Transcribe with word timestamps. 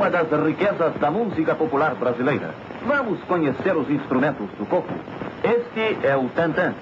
uma 0.00 0.08
das 0.08 0.30
riquezas 0.30 0.94
da 0.98 1.10
música 1.10 1.54
popular 1.54 1.94
brasileira. 1.94 2.54
Vamos 2.86 3.22
conhecer 3.24 3.76
os 3.76 3.86
instrumentos 3.90 4.48
do 4.58 4.64
coco. 4.64 4.88
Este 5.44 6.06
é 6.06 6.16
o 6.16 6.26
tantã. 6.30 6.72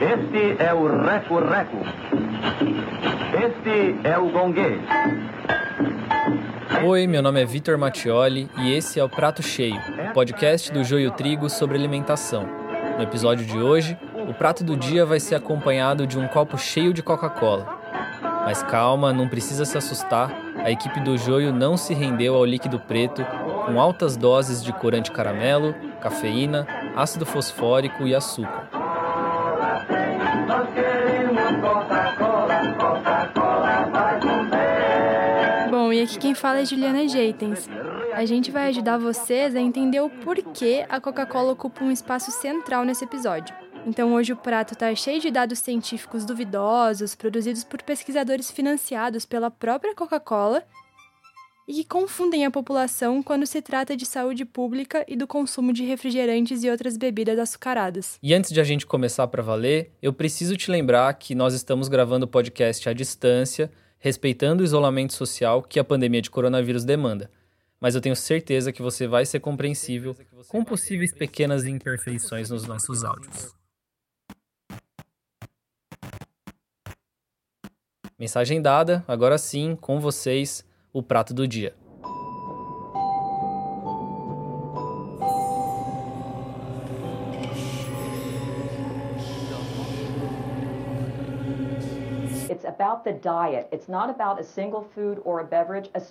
Este 0.00 0.62
é 0.62 0.72
o 0.72 0.86
reco-reco. 1.02 1.78
Este 3.34 3.96
é 4.04 4.16
o 4.16 4.30
gongue. 4.30 4.80
Oi, 6.86 7.08
meu 7.08 7.20
nome 7.20 7.42
é 7.42 7.44
Vitor 7.44 7.76
Mattioli 7.76 8.48
e 8.58 8.72
esse 8.72 9.00
é 9.00 9.04
o 9.04 9.08
Prato 9.08 9.42
Cheio, 9.42 9.80
podcast 10.14 10.72
do 10.72 10.84
Joio 10.84 11.10
Trigo 11.10 11.50
sobre 11.50 11.76
alimentação. 11.76 12.46
No 12.96 13.02
episódio 13.02 13.44
de 13.44 13.58
hoje, 13.58 13.98
o 14.28 14.32
prato 14.32 14.62
do 14.62 14.76
dia 14.76 15.04
vai 15.04 15.18
ser 15.18 15.34
acompanhado 15.34 16.06
de 16.06 16.16
um 16.16 16.28
copo 16.28 16.56
cheio 16.56 16.94
de 16.94 17.02
Coca-Cola. 17.02 17.80
Mas 18.44 18.62
calma, 18.62 19.12
não 19.12 19.28
precisa 19.28 19.64
se 19.64 19.76
assustar, 19.76 20.41
a 20.64 20.70
equipe 20.70 21.00
do 21.00 21.18
Joio 21.18 21.52
não 21.52 21.76
se 21.76 21.92
rendeu 21.92 22.34
ao 22.34 22.44
líquido 22.44 22.78
preto 22.78 23.24
com 23.66 23.80
altas 23.80 24.16
doses 24.16 24.62
de 24.62 24.72
corante 24.72 25.10
caramelo, 25.10 25.74
cafeína, 26.00 26.66
ácido 26.96 27.26
fosfórico 27.26 28.06
e 28.06 28.14
açúcar. 28.14 28.68
Bom, 35.70 35.92
e 35.92 36.02
aqui 36.02 36.18
quem 36.18 36.34
fala 36.34 36.60
é 36.60 36.64
Juliana 36.64 37.08
Jeitens. 37.08 37.68
A 38.14 38.24
gente 38.24 38.50
vai 38.50 38.68
ajudar 38.68 38.98
vocês 38.98 39.56
a 39.56 39.60
entender 39.60 40.00
o 40.00 40.08
porquê 40.08 40.84
a 40.88 41.00
Coca-Cola 41.00 41.52
ocupa 41.52 41.82
um 41.82 41.90
espaço 41.90 42.30
central 42.30 42.84
nesse 42.84 43.04
episódio. 43.04 43.61
Então 43.86 44.14
hoje 44.14 44.32
o 44.32 44.36
prato 44.36 44.74
está 44.74 44.94
cheio 44.94 45.20
de 45.20 45.30
dados 45.30 45.58
científicos 45.58 46.24
duvidosos, 46.24 47.14
produzidos 47.14 47.64
por 47.64 47.82
pesquisadores 47.82 48.50
financiados 48.50 49.26
pela 49.26 49.50
própria 49.50 49.94
Coca-Cola 49.94 50.62
e 51.66 51.74
que 51.74 51.84
confundem 51.84 52.44
a 52.44 52.50
população 52.50 53.22
quando 53.22 53.46
se 53.46 53.60
trata 53.60 53.96
de 53.96 54.06
saúde 54.06 54.44
pública 54.44 55.04
e 55.08 55.16
do 55.16 55.26
consumo 55.26 55.72
de 55.72 55.84
refrigerantes 55.84 56.62
e 56.62 56.70
outras 56.70 56.96
bebidas 56.96 57.38
açucaradas. 57.38 58.18
E 58.22 58.32
antes 58.34 58.52
de 58.52 58.60
a 58.60 58.64
gente 58.64 58.86
começar 58.86 59.26
para 59.26 59.42
valer, 59.42 59.92
eu 60.00 60.12
preciso 60.12 60.56
te 60.56 60.70
lembrar 60.70 61.12
que 61.14 61.34
nós 61.34 61.54
estamos 61.54 61.88
gravando 61.88 62.24
o 62.24 62.28
podcast 62.28 62.88
à 62.88 62.92
distância, 62.92 63.70
respeitando 63.98 64.62
o 64.62 64.66
isolamento 64.66 65.12
social 65.12 65.62
que 65.62 65.78
a 65.78 65.84
pandemia 65.84 66.22
de 66.22 66.30
coronavírus 66.30 66.84
demanda. 66.84 67.30
Mas 67.80 67.96
eu 67.96 68.00
tenho 68.00 68.14
certeza 68.14 68.72
que 68.72 68.82
você 68.82 69.08
vai 69.08 69.26
ser 69.26 69.40
compreensível 69.40 70.16
com 70.48 70.64
possíveis 70.64 71.12
pequenas 71.12 71.64
imperfeições 71.64 72.48
nos 72.48 72.64
nossos 72.64 73.02
áudios. 73.02 73.61
Mensagem 78.22 78.62
dada, 78.62 79.04
agora 79.08 79.36
sim, 79.36 79.76
com 79.80 79.98
vocês, 79.98 80.64
o 80.92 81.02
prato 81.02 81.34
do 81.34 81.44
dia. 81.44 81.74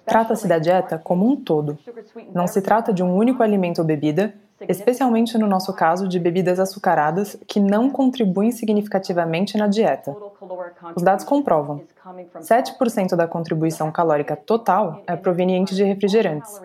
Trata-se 0.05 0.49
da 0.49 0.59
dieta 0.59 0.99
como 0.99 1.25
um 1.25 1.37
todo. 1.37 1.79
Não 2.33 2.45
se 2.45 2.61
trata 2.61 2.91
de 2.91 3.01
um 3.01 3.15
único 3.15 3.41
alimento 3.41 3.79
ou 3.79 3.85
bebida, 3.85 4.33
especialmente 4.67 5.37
no 5.37 5.47
nosso 5.47 5.73
caso 5.73 6.07
de 6.07 6.19
bebidas 6.19 6.59
açucaradas 6.59 7.37
que 7.47 7.59
não 7.59 7.89
contribuem 7.89 8.51
significativamente 8.51 9.57
na 9.57 9.67
dieta. 9.67 10.15
Os 10.95 11.03
dados 11.03 11.25
comprovam: 11.25 11.81
7% 12.39 13.15
da 13.15 13.27
contribuição 13.27 13.91
calórica 13.91 14.35
total 14.35 15.01
é 15.07 15.15
proveniente 15.15 15.75
de 15.75 15.83
refrigerantes. 15.83 16.59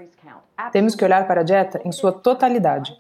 Temos 0.73 0.95
que 0.95 1.05
olhar 1.05 1.27
para 1.27 1.43
a 1.43 1.45
dieta 1.45 1.81
em 1.85 1.93
sua 1.93 2.13
totalidade. 2.13 2.99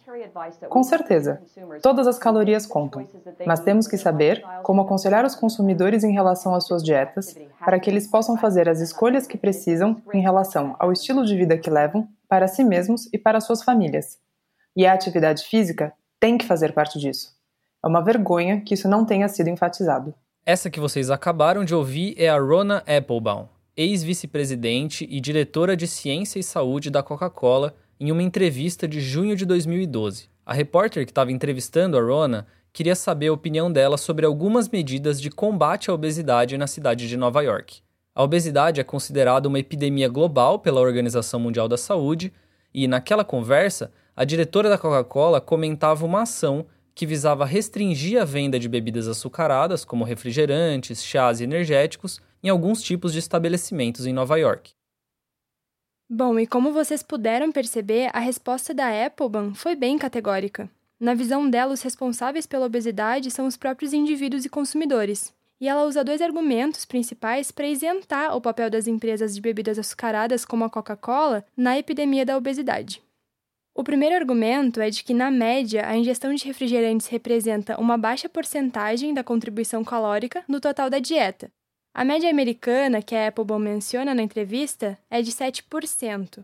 Com 0.68 0.82
certeza, 0.82 1.40
todas 1.82 2.06
as 2.06 2.18
calorias 2.18 2.66
contam, 2.66 3.06
mas 3.46 3.60
temos 3.60 3.88
que 3.88 3.96
saber 3.96 4.44
como 4.62 4.82
aconselhar 4.82 5.24
os 5.24 5.34
consumidores 5.34 6.04
em 6.04 6.12
relação 6.12 6.54
às 6.54 6.66
suas 6.66 6.82
dietas 6.82 7.36
para 7.58 7.80
que 7.80 7.88
eles 7.88 8.06
possam 8.06 8.36
fazer 8.36 8.68
as 8.68 8.80
escolhas 8.80 9.26
que 9.26 9.38
precisam 9.38 9.96
em 10.12 10.20
relação 10.20 10.76
ao 10.78 10.92
estilo 10.92 11.24
de 11.24 11.36
vida 11.36 11.56
que 11.56 11.70
levam 11.70 12.08
para 12.28 12.48
si 12.48 12.62
mesmos 12.62 13.08
e 13.12 13.18
para 13.18 13.40
suas 13.40 13.62
famílias. 13.62 14.18
E 14.76 14.84
a 14.84 14.92
atividade 14.92 15.42
física 15.44 15.94
tem 16.20 16.36
que 16.36 16.44
fazer 16.44 16.72
parte 16.72 16.98
disso. 16.98 17.34
É 17.82 17.88
uma 17.88 18.02
vergonha 18.02 18.60
que 18.60 18.74
isso 18.74 18.86
não 18.86 19.06
tenha 19.06 19.26
sido 19.26 19.48
enfatizado. 19.48 20.14
Essa 20.44 20.70
que 20.70 20.78
vocês 20.78 21.10
acabaram 21.10 21.64
de 21.64 21.74
ouvir 21.74 22.14
é 22.18 22.28
a 22.28 22.38
Rona 22.38 22.84
Applebaum, 22.86 23.48
ex-vice-presidente 23.74 25.06
e 25.10 25.18
diretora 25.18 25.76
de 25.76 25.86
Ciência 25.86 26.38
e 26.38 26.42
Saúde 26.42 26.90
da 26.90 27.02
Coca-Cola, 27.02 27.74
em 27.98 28.12
uma 28.12 28.22
entrevista 28.22 28.86
de 28.86 29.00
junho 29.00 29.34
de 29.34 29.46
2012. 29.46 30.28
A 30.44 30.52
repórter 30.52 31.04
que 31.06 31.10
estava 31.10 31.32
entrevistando 31.32 31.96
a 31.96 32.02
Rona 32.02 32.46
queria 32.72 32.94
saber 32.94 33.28
a 33.28 33.32
opinião 33.32 33.72
dela 33.72 33.96
sobre 33.96 34.26
algumas 34.26 34.68
medidas 34.68 35.18
de 35.18 35.30
combate 35.30 35.90
à 35.90 35.94
obesidade 35.94 36.58
na 36.58 36.66
cidade 36.66 37.08
de 37.08 37.16
Nova 37.16 37.42
York. 37.42 37.80
A 38.14 38.22
obesidade 38.22 38.80
é 38.80 38.84
considerada 38.84 39.48
uma 39.48 39.58
epidemia 39.58 40.08
global 40.08 40.58
pela 40.58 40.80
Organização 40.80 41.40
Mundial 41.40 41.66
da 41.66 41.78
Saúde 41.78 42.32
e, 42.72 42.86
naquela 42.86 43.24
conversa, 43.24 43.90
a 44.16 44.24
diretora 44.24 44.70
da 44.70 44.78
Coca-Cola 44.78 45.42
comentava 45.42 46.06
uma 46.06 46.22
ação 46.22 46.66
que 46.94 47.04
visava 47.04 47.44
restringir 47.44 48.20
a 48.20 48.24
venda 48.24 48.58
de 48.58 48.66
bebidas 48.66 49.06
açucaradas, 49.06 49.84
como 49.84 50.02
refrigerantes, 50.02 51.04
chás 51.04 51.40
e 51.40 51.44
energéticos, 51.44 52.22
em 52.42 52.48
alguns 52.48 52.80
tipos 52.80 53.12
de 53.12 53.18
estabelecimentos 53.18 54.06
em 54.06 54.14
Nova 54.14 54.38
York. 54.38 54.72
Bom, 56.08 56.38
e 56.38 56.46
como 56.46 56.72
vocês 56.72 57.02
puderam 57.02 57.52
perceber, 57.52 58.08
a 58.14 58.20
resposta 58.20 58.72
da 58.72 59.04
Applebaum 59.04 59.54
foi 59.54 59.76
bem 59.76 59.98
categórica. 59.98 60.70
Na 60.98 61.12
visão 61.12 61.50
dela, 61.50 61.74
os 61.74 61.82
responsáveis 61.82 62.46
pela 62.46 62.64
obesidade 62.64 63.30
são 63.30 63.46
os 63.46 63.56
próprios 63.58 63.92
indivíduos 63.92 64.46
e 64.46 64.48
consumidores. 64.48 65.34
E 65.60 65.68
ela 65.68 65.84
usa 65.84 66.04
dois 66.04 66.22
argumentos 66.22 66.86
principais 66.86 67.50
para 67.50 67.66
isentar 67.66 68.34
o 68.34 68.40
papel 68.40 68.70
das 68.70 68.86
empresas 68.86 69.34
de 69.34 69.40
bebidas 69.42 69.78
açucaradas 69.78 70.44
como 70.44 70.64
a 70.64 70.70
Coca-Cola 70.70 71.44
na 71.54 71.76
epidemia 71.78 72.24
da 72.24 72.36
obesidade. 72.36 73.02
O 73.78 73.84
primeiro 73.84 74.14
argumento 74.16 74.80
é 74.80 74.88
de 74.88 75.04
que, 75.04 75.12
na 75.12 75.30
média, 75.30 75.86
a 75.86 75.94
ingestão 75.94 76.32
de 76.32 76.46
refrigerantes 76.46 77.08
representa 77.08 77.78
uma 77.78 77.98
baixa 77.98 78.26
porcentagem 78.26 79.12
da 79.12 79.22
contribuição 79.22 79.84
calórica 79.84 80.42
no 80.48 80.62
total 80.62 80.88
da 80.88 80.98
dieta. 80.98 81.52
A 81.92 82.02
média 82.02 82.30
americana, 82.30 83.02
que 83.02 83.14
a 83.14 83.28
Applebaum 83.28 83.58
menciona 83.58 84.14
na 84.14 84.22
entrevista, 84.22 84.98
é 85.10 85.20
de 85.20 85.30
7%. 85.30 86.42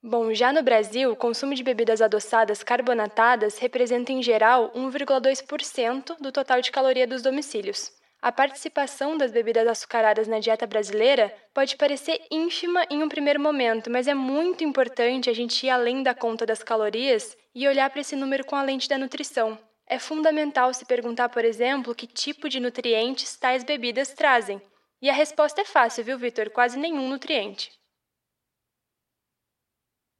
Bom, 0.00 0.32
já 0.32 0.52
no 0.52 0.62
Brasil, 0.62 1.10
o 1.10 1.16
consumo 1.16 1.56
de 1.56 1.64
bebidas 1.64 2.00
adoçadas 2.00 2.62
carbonatadas 2.62 3.58
representa, 3.58 4.12
em 4.12 4.22
geral, 4.22 4.70
1,2% 4.72 6.16
do 6.20 6.30
total 6.30 6.60
de 6.60 6.70
caloria 6.70 7.04
dos 7.06 7.20
domicílios. 7.20 7.90
A 8.22 8.30
participação 8.30 9.16
das 9.16 9.32
bebidas 9.32 9.66
açucaradas 9.66 10.28
na 10.28 10.40
dieta 10.40 10.66
brasileira 10.66 11.34
pode 11.54 11.74
parecer 11.76 12.20
ínfima 12.30 12.84
em 12.90 13.02
um 13.02 13.08
primeiro 13.08 13.40
momento, 13.40 13.90
mas 13.90 14.06
é 14.06 14.12
muito 14.12 14.62
importante 14.62 15.30
a 15.30 15.32
gente 15.32 15.64
ir 15.64 15.70
além 15.70 16.02
da 16.02 16.14
conta 16.14 16.44
das 16.44 16.62
calorias 16.62 17.34
e 17.54 17.66
olhar 17.66 17.88
para 17.88 18.02
esse 18.02 18.14
número 18.14 18.44
com 18.44 18.56
a 18.56 18.62
lente 18.62 18.86
da 18.90 18.98
nutrição. 18.98 19.58
É 19.86 19.98
fundamental 19.98 20.74
se 20.74 20.84
perguntar, 20.84 21.30
por 21.30 21.46
exemplo, 21.46 21.94
que 21.94 22.06
tipo 22.06 22.46
de 22.46 22.60
nutrientes 22.60 23.36
tais 23.38 23.64
bebidas 23.64 24.12
trazem. 24.12 24.60
E 25.00 25.08
a 25.08 25.14
resposta 25.14 25.62
é 25.62 25.64
fácil, 25.64 26.04
viu, 26.04 26.18
Vitor? 26.18 26.50
Quase 26.50 26.78
nenhum 26.78 27.08
nutriente. 27.08 27.70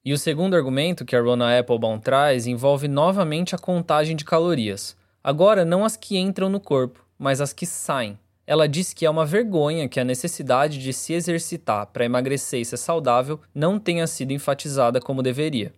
E 0.03 0.15
o 0.15 0.19
segundo 0.19 0.57
argumento 0.57 1.05
que 1.05 1.15
a 1.15 1.21
Rona 1.21 1.59
Applebaum 1.59 2.01
traz 2.01 2.47
envolve 2.47 2.89
novamente 2.89 3.55
a 3.55 3.59
contagem 3.59 4.17
de 4.17 4.25
calorias. 4.25 4.97
Agora, 5.23 5.67
não 5.67 5.85
as 5.85 5.99
que 5.99 6.17
entram 6.17 6.49
no 6.49 6.59
corpo, 6.59 7.07
mas 7.21 7.43
as 7.43 7.53
que 7.53 7.67
saem. 7.67 8.19
Ela 8.47 8.67
diz 8.67 8.95
que 8.95 9.05
é 9.05 9.11
uma 9.11 9.27
vergonha 9.27 9.87
que 9.87 10.01
a 10.01 10.05
necessidade 10.05 10.79
de 10.79 10.91
se 10.91 11.13
exercitar 11.13 11.87
para 11.89 12.07
emagrecer 12.07 12.63
e 12.63 12.65
ser 12.65 12.79
saudável 12.79 13.39
não 13.55 13.79
tenha 13.79 14.07
sido 14.07 14.33
enfatizada 14.33 15.01
como 15.03 15.23
deveria. 15.23 15.75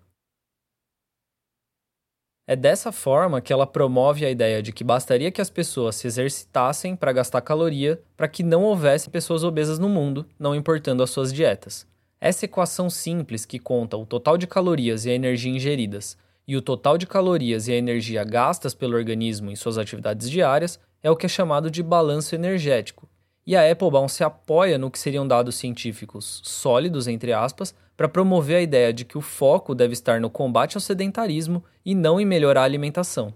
É 2.46 2.54
dessa 2.54 2.92
forma 2.92 3.40
que 3.40 3.52
ela 3.52 3.66
promove 3.66 4.24
a 4.24 4.30
ideia 4.30 4.62
de 4.62 4.72
que 4.72 4.84
bastaria 4.84 5.32
que 5.32 5.40
as 5.40 5.50
pessoas 5.50 5.96
se 5.96 6.06
exercitassem 6.06 6.94
para 6.94 7.12
gastar 7.12 7.40
caloria 7.40 8.00
para 8.16 8.28
que 8.28 8.42
não 8.44 8.62
houvesse 8.62 9.10
pessoas 9.10 9.42
obesas 9.42 9.78
no 9.78 9.88
mundo, 9.88 10.24
não 10.38 10.54
importando 10.54 11.02
as 11.02 11.10
suas 11.10 11.32
dietas. 11.32 11.86
Essa 12.20 12.44
equação 12.44 12.88
simples 12.88 13.44
que 13.44 13.58
conta 13.58 13.96
o 13.96 14.06
total 14.06 14.38
de 14.38 14.46
calorias 14.46 15.04
e 15.04 15.10
a 15.10 15.14
energia 15.14 15.52
ingeridas 15.52 16.16
e 16.46 16.56
o 16.56 16.62
total 16.62 16.96
de 16.96 17.06
calorias 17.06 17.68
e 17.68 17.72
a 17.72 17.76
energia 17.76 18.24
gastas 18.24 18.74
pelo 18.74 18.96
organismo 18.96 19.50
em 19.50 19.56
suas 19.56 19.78
atividades 19.78 20.30
diárias 20.30 20.78
é 21.02 21.10
o 21.10 21.16
que 21.16 21.26
é 21.26 21.28
chamado 21.28 21.70
de 21.70 21.82
balanço 21.82 22.34
energético. 22.34 23.08
E 23.46 23.56
a 23.56 23.70
Applebaum 23.70 24.08
se 24.08 24.22
apoia 24.22 24.78
no 24.78 24.90
que 24.90 24.98
seriam 24.98 25.26
dados 25.26 25.56
científicos 25.56 26.40
sólidos, 26.44 27.08
entre 27.08 27.32
aspas, 27.32 27.74
para 27.96 28.08
promover 28.08 28.56
a 28.56 28.62
ideia 28.62 28.92
de 28.92 29.04
que 29.04 29.18
o 29.18 29.20
foco 29.20 29.74
deve 29.74 29.92
estar 29.92 30.20
no 30.20 30.30
combate 30.30 30.76
ao 30.76 30.80
sedentarismo 30.80 31.62
e 31.84 31.94
não 31.94 32.20
em 32.20 32.24
melhorar 32.24 32.62
a 32.62 32.64
alimentação. 32.64 33.34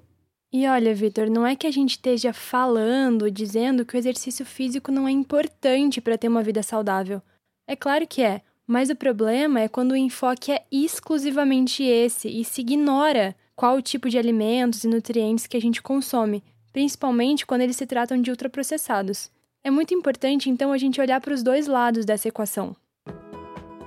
E 0.53 0.67
olha, 0.67 0.95
Vitor, 0.95 1.29
não 1.29 1.47
é 1.47 1.57
que 1.57 1.67
a 1.67 1.71
gente 1.71 1.91
esteja 1.91 2.33
falando, 2.33 3.31
dizendo 3.31 3.85
que 3.85 3.97
o 3.97 3.99
exercício 3.99 4.47
físico 4.47 4.93
não 4.93 5.07
é 5.07 5.11
importante 5.11 6.01
para 6.01 6.17
ter 6.17 6.29
uma 6.29 6.43
vida 6.43 6.63
saudável. 6.63 7.21
É 7.67 7.75
claro 7.75 8.07
que 8.07 8.23
é, 8.23 8.41
mas 8.67 8.89
o 8.89 8.97
problema 8.97 9.61
é 9.61 9.69
quando 9.69 9.93
o 9.93 9.97
enfoque 9.97 10.53
é 10.53 10.65
exclusivamente 10.71 11.83
esse 11.83 12.29
e 12.29 12.45
se 12.45 12.61
ignora 12.61 13.35
qual 13.55 13.77
o 13.77 13.83
tipo 13.83 14.09
de 14.09 14.19
alimentos 14.19 14.85
e 14.85 14.89
nutrientes 14.89 15.47
que 15.47 15.57
a 15.57 15.61
gente 15.61 15.83
consome, 15.83 16.43
principalmente 16.77 17.47
quando 17.47 17.63
eles 17.63 17.75
se 17.75 17.87
tratam 17.87 18.21
de 18.21 18.31
ultraprocessados. 18.31 19.31
É 19.65 19.71
muito 19.71 19.95
importante 19.95 20.51
então 20.51 20.73
a 20.73 20.77
gente 20.77 21.01
olhar 21.01 21.19
para 21.23 21.33
os 21.33 21.43
dois 21.43 21.67
lados 21.67 22.05
dessa 22.05 22.29
equação. 22.29 22.77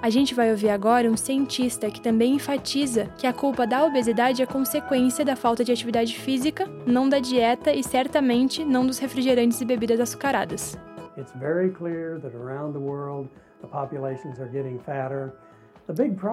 A 0.01 0.09
gente 0.09 0.33
vai 0.33 0.49
ouvir 0.49 0.71
agora 0.71 1.07
um 1.07 1.15
cientista 1.15 1.91
que 1.91 2.01
também 2.01 2.33
enfatiza 2.33 3.05
que 3.15 3.27
a 3.27 3.31
culpa 3.31 3.67
da 3.67 3.85
obesidade 3.85 4.41
é 4.41 4.45
consequência 4.47 5.23
da 5.23 5.35
falta 5.35 5.63
de 5.63 5.71
atividade 5.71 6.17
física, 6.17 6.65
não 6.87 7.07
da 7.07 7.19
dieta 7.19 7.71
e 7.71 7.83
certamente 7.83 8.65
não 8.65 8.87
dos 8.87 8.97
refrigerantes 8.97 9.61
e 9.61 9.65
bebidas 9.65 9.99
açucaradas. 9.99 10.75
It's 11.15 11.31
very 11.35 11.69
clear 11.69 12.19
that 12.21 12.35
around 12.35 12.73
the 12.73 12.83
world 12.83 13.29
the 13.61 13.67
populations 13.67 14.39
are 14.39 14.49
getting 14.49 14.79
fatter. 14.79 15.35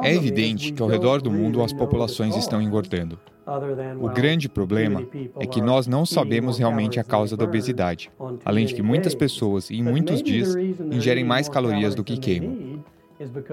É 0.02 0.14
evidente 0.14 0.72
que 0.72 0.82
ao 0.82 0.88
redor 0.88 1.22
do 1.22 1.30
mundo 1.30 1.62
as 1.62 1.72
populações 1.72 2.36
estão 2.36 2.60
engordando. 2.60 3.18
O 4.00 4.08
grande 4.08 4.48
problema 4.48 5.06
é 5.38 5.46
que 5.46 5.60
nós 5.60 5.86
não 5.86 6.04
sabemos 6.04 6.58
realmente 6.58 6.98
a 6.98 7.04
causa 7.04 7.36
da 7.36 7.44
obesidade, 7.44 8.10
além 8.44 8.66
de 8.66 8.74
que 8.74 8.82
muitas 8.82 9.14
pessoas, 9.14 9.70
em 9.70 9.82
muitos 9.82 10.22
dias, 10.22 10.54
ingerem 10.90 11.24
mais 11.24 11.48
calorias 11.48 11.94
do 11.94 12.02
que 12.02 12.16
queimam. 12.16 12.82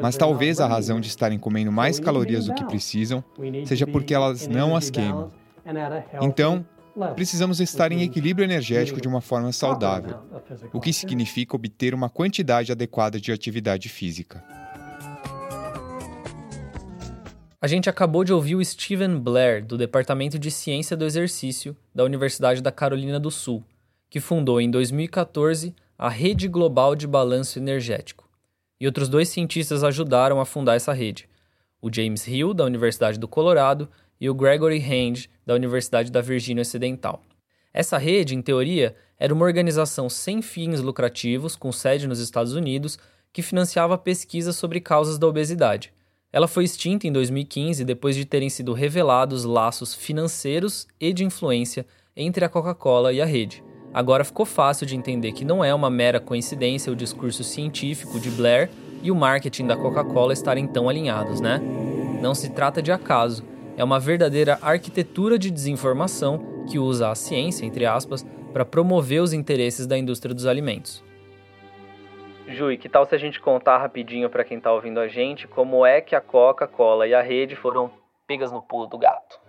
Mas 0.02 0.18
talvez 0.18 0.60
a 0.60 0.68
razão 0.68 1.00
de 1.00 1.08
estarem 1.08 1.40
comendo 1.40 1.72
mais 1.72 2.00
calorias 2.00 2.48
do 2.48 2.54
que 2.54 2.66
precisam 2.66 3.24
seja 3.66 3.88
porque 3.88 4.14
elas 4.14 4.48
não 4.48 4.76
as 4.76 4.90
queimam. 4.90 5.32
Então, 6.22 6.66
precisamos 7.16 7.62
estar 7.62 7.92
em 7.92 8.02
equilíbrio 8.02 8.44
energético 8.44 9.00
de 9.00 9.08
uma 9.08 9.22
forma 9.22 9.52
saudável, 9.52 10.18
o 10.74 10.82
que 10.82 10.92
significa 10.92 11.56
obter 11.56 11.94
uma 11.94 12.10
quantidade 12.10 12.72
adequada 12.72 13.20
de 13.20 13.32
atividade 13.32 13.90
física. 13.90 14.44
A 17.64 17.68
gente 17.68 17.90
acabou 17.90 18.26
de 18.26 18.34
ouvir 18.34 18.58
o 18.58 18.66
Stephen 18.66 19.18
Blair, 19.18 19.66
do 19.66 19.78
Departamento 19.78 20.38
de 20.38 20.52
Ciência 20.52 20.98
do 20.98 21.06
Exercício 21.06 21.74
da 21.96 22.04
Universidade 22.04 22.62
da 22.62 22.74
Carolina 22.74 23.22
do 23.22 23.32
Sul, 23.32 23.64
que 24.10 24.20
fundou 24.20 24.60
em 24.60 24.70
2014 24.70 25.74
a 25.98 26.10
Rede 26.10 26.50
Global 26.50 26.94
de 26.94 27.08
Balanço 27.08 27.58
Energético 27.58 28.30
e 28.82 28.86
outros 28.86 29.08
dois 29.08 29.30
cientistas 29.30 29.82
ajudaram 29.82 30.42
a 30.42 30.46
fundar 30.46 30.76
essa 30.76 30.92
rede: 30.92 31.30
o 31.82 31.90
James 31.90 32.28
Hill, 32.28 32.54
da 32.54 32.66
Universidade 32.66 33.18
do 33.18 33.30
Colorado, 33.30 33.88
e 34.20 34.30
o 34.30 34.36
Gregory 34.36 34.82
Hand, 34.82 35.30
da 35.46 35.54
Universidade 35.54 36.12
da 36.12 36.20
Virgínia 36.20 36.64
Ocidental. 36.64 37.24
Essa 37.74 37.98
rede, 37.98 38.36
em 38.36 38.42
teoria, 38.42 38.94
era 39.18 39.34
uma 39.34 39.46
organização 39.46 40.10
sem 40.10 40.42
fins 40.42 40.82
lucrativos, 40.82 41.56
com 41.56 41.72
sede 41.72 42.10
nos 42.10 42.20
Estados 42.20 42.56
Unidos, 42.56 43.00
que 43.32 43.42
financiava 43.42 43.98
pesquisas 43.98 44.58
sobre 44.58 44.82
causas 44.82 45.18
da 45.18 45.28
obesidade. 45.28 45.93
Ela 46.34 46.48
foi 46.48 46.64
extinta 46.64 47.06
em 47.06 47.12
2015 47.12 47.86
depois 47.86 48.16
de 48.16 48.26
terem 48.26 48.50
sido 48.50 48.74
revelados 48.74 49.44
laços 49.46 49.94
financeiros 49.94 50.88
e 51.00 51.14
de 51.14 51.24
influência 51.24 51.86
entre 52.18 52.44
a 52.44 52.50
Coca-Cola 52.50 53.14
e 53.14 53.22
a 53.22 53.26
rede. 53.26 53.64
Agora 53.94 54.24
ficou 54.24 54.44
fácil 54.44 54.88
de 54.88 54.96
entender 54.96 55.32
que 55.34 55.46
não 55.46 55.64
é 55.64 55.72
uma 55.76 55.92
mera 55.92 56.20
coincidência 56.20 56.92
o 56.92 56.96
discurso 56.96 57.44
científico 57.44 58.20
de 58.20 58.32
Blair 58.32 58.72
e 59.04 59.12
o 59.12 59.16
marketing 59.16 59.68
da 59.68 59.78
Coca-Cola 59.78 60.34
estarem 60.34 60.66
tão 60.66 60.90
alinhados, 60.90 61.40
né? 61.40 61.62
Não 62.20 62.34
se 62.34 62.50
trata 62.50 62.82
de 62.82 62.92
acaso, 62.92 63.44
é 63.78 63.84
uma 63.84 64.00
verdadeira 64.00 64.58
arquitetura 64.60 65.38
de 65.38 65.52
desinformação 65.52 66.66
que 66.68 66.80
usa 66.80 67.12
a 67.12 67.16
ciência, 67.16 67.64
entre 67.64 67.86
aspas, 67.86 68.26
para 68.52 68.66
promover 68.66 69.22
os 69.22 69.34
interesses 69.34 69.86
da 69.86 69.98
indústria 69.98 70.34
dos 70.34 70.48
alimentos. 70.48 71.04
Ju, 72.48 72.78
que 72.78 72.90
tal 72.90 73.06
se 73.06 73.16
a 73.16 73.18
gente 73.18 73.40
contar 73.40 73.78
rapidinho 73.78 74.30
para 74.30 74.44
quem 74.44 74.58
está 74.58 74.72
ouvindo 74.72 75.00
a 75.00 75.08
gente 75.08 75.48
como 75.48 75.86
é 75.86 76.02
que 76.02 76.16
a 76.16 76.22
Coca-Cola 76.22 77.08
e 77.08 77.14
a 77.14 77.22
rede 77.22 77.56
foram 77.56 77.90
pegas 78.28 78.52
no 78.52 78.62
pulo 78.62 78.86
do 78.88 78.98
gato? 78.98 79.40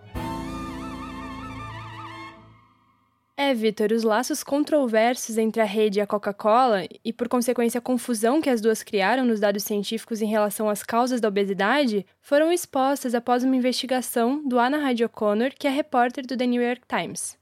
É, 3.37 3.53
Vitor, 3.53 3.91
os 3.91 4.03
laços 4.03 4.45
controversos 4.45 5.37
entre 5.37 5.61
a 5.61 5.65
rede 5.65 5.99
e 5.99 6.01
a 6.01 6.07
Coca-Cola, 6.07 6.83
e 7.03 7.11
por 7.11 7.27
consequência 7.27 7.79
a 7.79 7.81
confusão 7.81 8.41
que 8.41 8.49
as 8.49 8.61
duas 8.61 8.81
criaram 8.81 9.25
nos 9.25 9.41
dados 9.41 9.63
científicos 9.63 10.21
em 10.21 10.25
relação 10.25 10.69
às 10.69 10.81
causas 10.81 11.19
da 11.19 11.27
obesidade, 11.27 12.05
foram 12.21 12.49
expostas 12.49 13.13
após 13.13 13.43
uma 13.43 13.57
investigação 13.57 14.41
do 14.47 14.57
Anna 14.57 14.77
Hyde 14.77 15.03
O'Connor, 15.03 15.51
que 15.59 15.67
é 15.67 15.69
repórter 15.69 16.25
do 16.25 16.37
The 16.37 16.47
New 16.47 16.61
York 16.61 16.83
Times. 16.87 17.37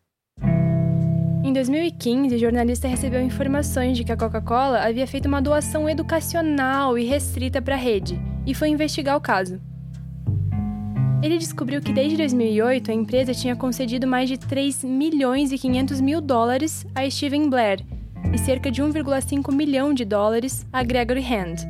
Em 1.43 1.51
2015, 1.51 2.35
o 2.35 2.39
jornalista 2.39 2.87
recebeu 2.87 3.21
informações 3.21 3.97
de 3.97 4.05
que 4.05 4.13
a 4.13 4.17
Coca-Cola 4.17 4.79
havia 4.79 5.05
feito 5.05 5.27
uma 5.27 5.41
doação 5.41 5.89
educacional 5.89 6.97
e 6.97 7.03
restrita 7.03 7.61
para 7.61 7.75
a 7.75 7.77
rede, 7.77 8.17
e 8.45 8.55
foi 8.55 8.69
investigar 8.69 9.17
o 9.17 9.21
caso. 9.21 9.59
Ele 11.21 11.37
descobriu 11.37 11.81
que 11.81 11.91
desde 11.91 12.15
2008 12.15 12.91
a 12.91 12.93
empresa 12.93 13.33
tinha 13.33 13.57
concedido 13.57 14.07
mais 14.07 14.29
de 14.29 14.37
3 14.37 14.85
milhões 14.85 15.51
e 15.51 15.57
500 15.57 15.99
mil 15.99 16.21
dólares 16.21 16.85
a 16.95 17.09
Steven 17.09 17.49
Blair 17.49 17.81
e 18.33 18.37
cerca 18.37 18.71
de 18.71 18.81
1,5 18.81 19.53
milhão 19.53 19.93
de 19.93 20.05
dólares 20.05 20.65
a 20.71 20.81
Gregory 20.81 21.25
Hand. 21.25 21.67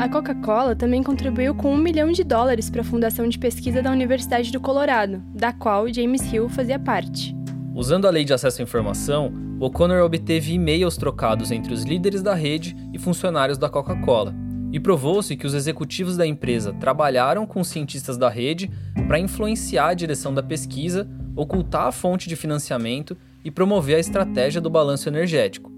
A 0.00 0.08
Coca-Cola 0.08 0.76
também 0.76 1.02
contribuiu 1.02 1.56
com 1.56 1.72
1 1.74 1.76
milhão 1.76 2.12
de 2.12 2.22
dólares 2.22 2.70
para 2.70 2.82
a 2.82 2.84
Fundação 2.84 3.28
de 3.28 3.38
Pesquisa 3.38 3.82
da 3.82 3.90
Universidade 3.90 4.52
do 4.52 4.60
Colorado, 4.60 5.20
da 5.34 5.52
qual 5.52 5.92
James 5.92 6.32
Hill 6.32 6.48
fazia 6.48 6.78
parte. 6.78 7.37
Usando 7.78 8.08
a 8.08 8.10
lei 8.10 8.24
de 8.24 8.34
acesso 8.34 8.60
à 8.60 8.64
informação, 8.64 9.32
O'Connor 9.60 10.02
obteve 10.02 10.52
e-mails 10.52 10.96
trocados 10.96 11.52
entre 11.52 11.72
os 11.72 11.84
líderes 11.84 12.20
da 12.20 12.34
rede 12.34 12.74
e 12.92 12.98
funcionários 12.98 13.56
da 13.56 13.68
Coca-Cola, 13.68 14.34
e 14.72 14.80
provou-se 14.80 15.36
que 15.36 15.46
os 15.46 15.54
executivos 15.54 16.16
da 16.16 16.26
empresa 16.26 16.72
trabalharam 16.72 17.46
com 17.46 17.62
cientistas 17.62 18.18
da 18.18 18.28
rede 18.28 18.68
para 19.06 19.20
influenciar 19.20 19.90
a 19.90 19.94
direção 19.94 20.34
da 20.34 20.42
pesquisa, 20.42 21.08
ocultar 21.36 21.86
a 21.86 21.92
fonte 21.92 22.28
de 22.28 22.34
financiamento 22.34 23.16
e 23.44 23.50
promover 23.50 23.94
a 23.94 24.00
estratégia 24.00 24.60
do 24.60 24.68
balanço 24.68 25.08
energético. 25.08 25.70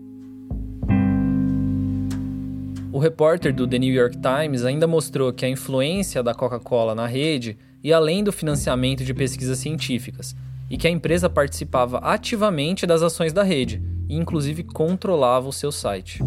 O 2.90 2.98
repórter 2.98 3.54
do 3.54 3.68
The 3.68 3.78
New 3.78 3.92
York 3.92 4.16
Times 4.16 4.64
ainda 4.64 4.86
mostrou 4.86 5.34
que 5.34 5.44
a 5.44 5.50
influência 5.50 6.22
da 6.22 6.32
Coca-Cola 6.32 6.94
na 6.94 7.06
rede 7.06 7.58
ia 7.84 7.96
além 7.96 8.24
do 8.24 8.32
financiamento 8.32 9.04
de 9.04 9.12
pesquisas 9.12 9.58
científicas 9.58 10.34
e 10.70 10.78
que 10.78 10.86
a 10.86 10.90
empresa 10.90 11.28
participava 11.28 11.98
ativamente 11.98 12.86
das 12.86 13.02
ações 13.02 13.32
da 13.32 13.42
rede 13.42 13.82
e, 14.08 14.16
inclusive, 14.16 14.62
controlava 14.62 15.48
o 15.48 15.52
seu 15.52 15.72
site. 15.72 16.22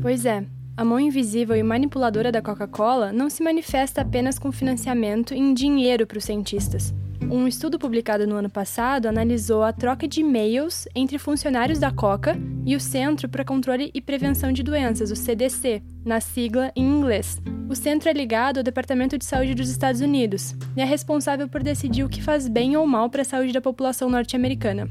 Pois 0.00 0.24
é, 0.24 0.44
a 0.76 0.84
mão 0.84 0.98
invisível 0.98 1.54
e 1.54 1.62
manipuladora 1.62 2.32
da 2.32 2.42
Coca-Cola 2.42 3.12
não 3.12 3.30
se 3.30 3.42
manifesta 3.44 4.00
apenas 4.00 4.38
com 4.38 4.50
financiamento 4.50 5.34
em 5.34 5.52
dinheiro 5.52 6.06
para 6.06 6.18
os 6.18 6.24
cientistas. 6.24 6.92
Um 7.30 7.48
estudo 7.48 7.78
publicado 7.78 8.26
no 8.26 8.36
ano 8.36 8.50
passado 8.50 9.06
analisou 9.06 9.62
a 9.62 9.72
troca 9.72 10.06
de 10.06 10.20
e-mails 10.20 10.86
entre 10.94 11.18
funcionários 11.18 11.78
da 11.78 11.90
Coca 11.90 12.36
e 12.64 12.76
o 12.76 12.80
Centro 12.80 13.28
para 13.28 13.44
Controle 13.44 13.90
e 13.94 14.00
Prevenção 14.00 14.52
de 14.52 14.62
Doenças, 14.62 15.10
o 15.10 15.16
CDC, 15.16 15.82
na 16.04 16.20
sigla 16.20 16.70
em 16.76 16.84
inglês. 16.84 17.40
O 17.68 17.74
centro 17.74 18.08
é 18.08 18.12
ligado 18.12 18.58
ao 18.58 18.62
Departamento 18.62 19.16
de 19.16 19.24
Saúde 19.24 19.54
dos 19.54 19.70
Estados 19.70 20.00
Unidos 20.00 20.54
e 20.76 20.80
é 20.80 20.84
responsável 20.84 21.48
por 21.48 21.62
decidir 21.62 22.04
o 22.04 22.08
que 22.08 22.22
faz 22.22 22.46
bem 22.46 22.76
ou 22.76 22.86
mal 22.86 23.08
para 23.08 23.22
a 23.22 23.24
saúde 23.24 23.52
da 23.52 23.60
população 23.60 24.08
norte-americana. 24.10 24.88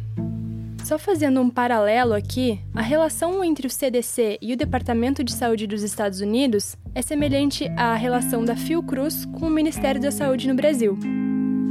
Só 0.84 1.00
fazendo 1.00 1.40
um 1.40 1.50
paralelo 1.50 2.14
aqui, 2.14 2.60
a 2.76 2.82
relação 2.82 3.42
entre 3.42 3.68
o 3.68 3.70
CDC 3.70 4.38
e 4.42 4.52
o 4.54 4.58
Departamento 4.58 5.24
de 5.24 5.32
Saúde 5.32 5.66
dos 5.66 5.82
Estados 5.82 6.20
Unidos 6.20 6.76
é 6.94 7.02
semelhante 7.02 7.70
à 7.78 7.96
relação 7.96 8.44
da 8.44 8.56
Fiocruz 8.56 9.26
com 9.26 9.48
o 9.48 9.50
Ministério 9.50 10.02
da 10.02 10.12
Saúde 10.12 10.48
no 10.48 10.56
Brasil. 10.56 10.98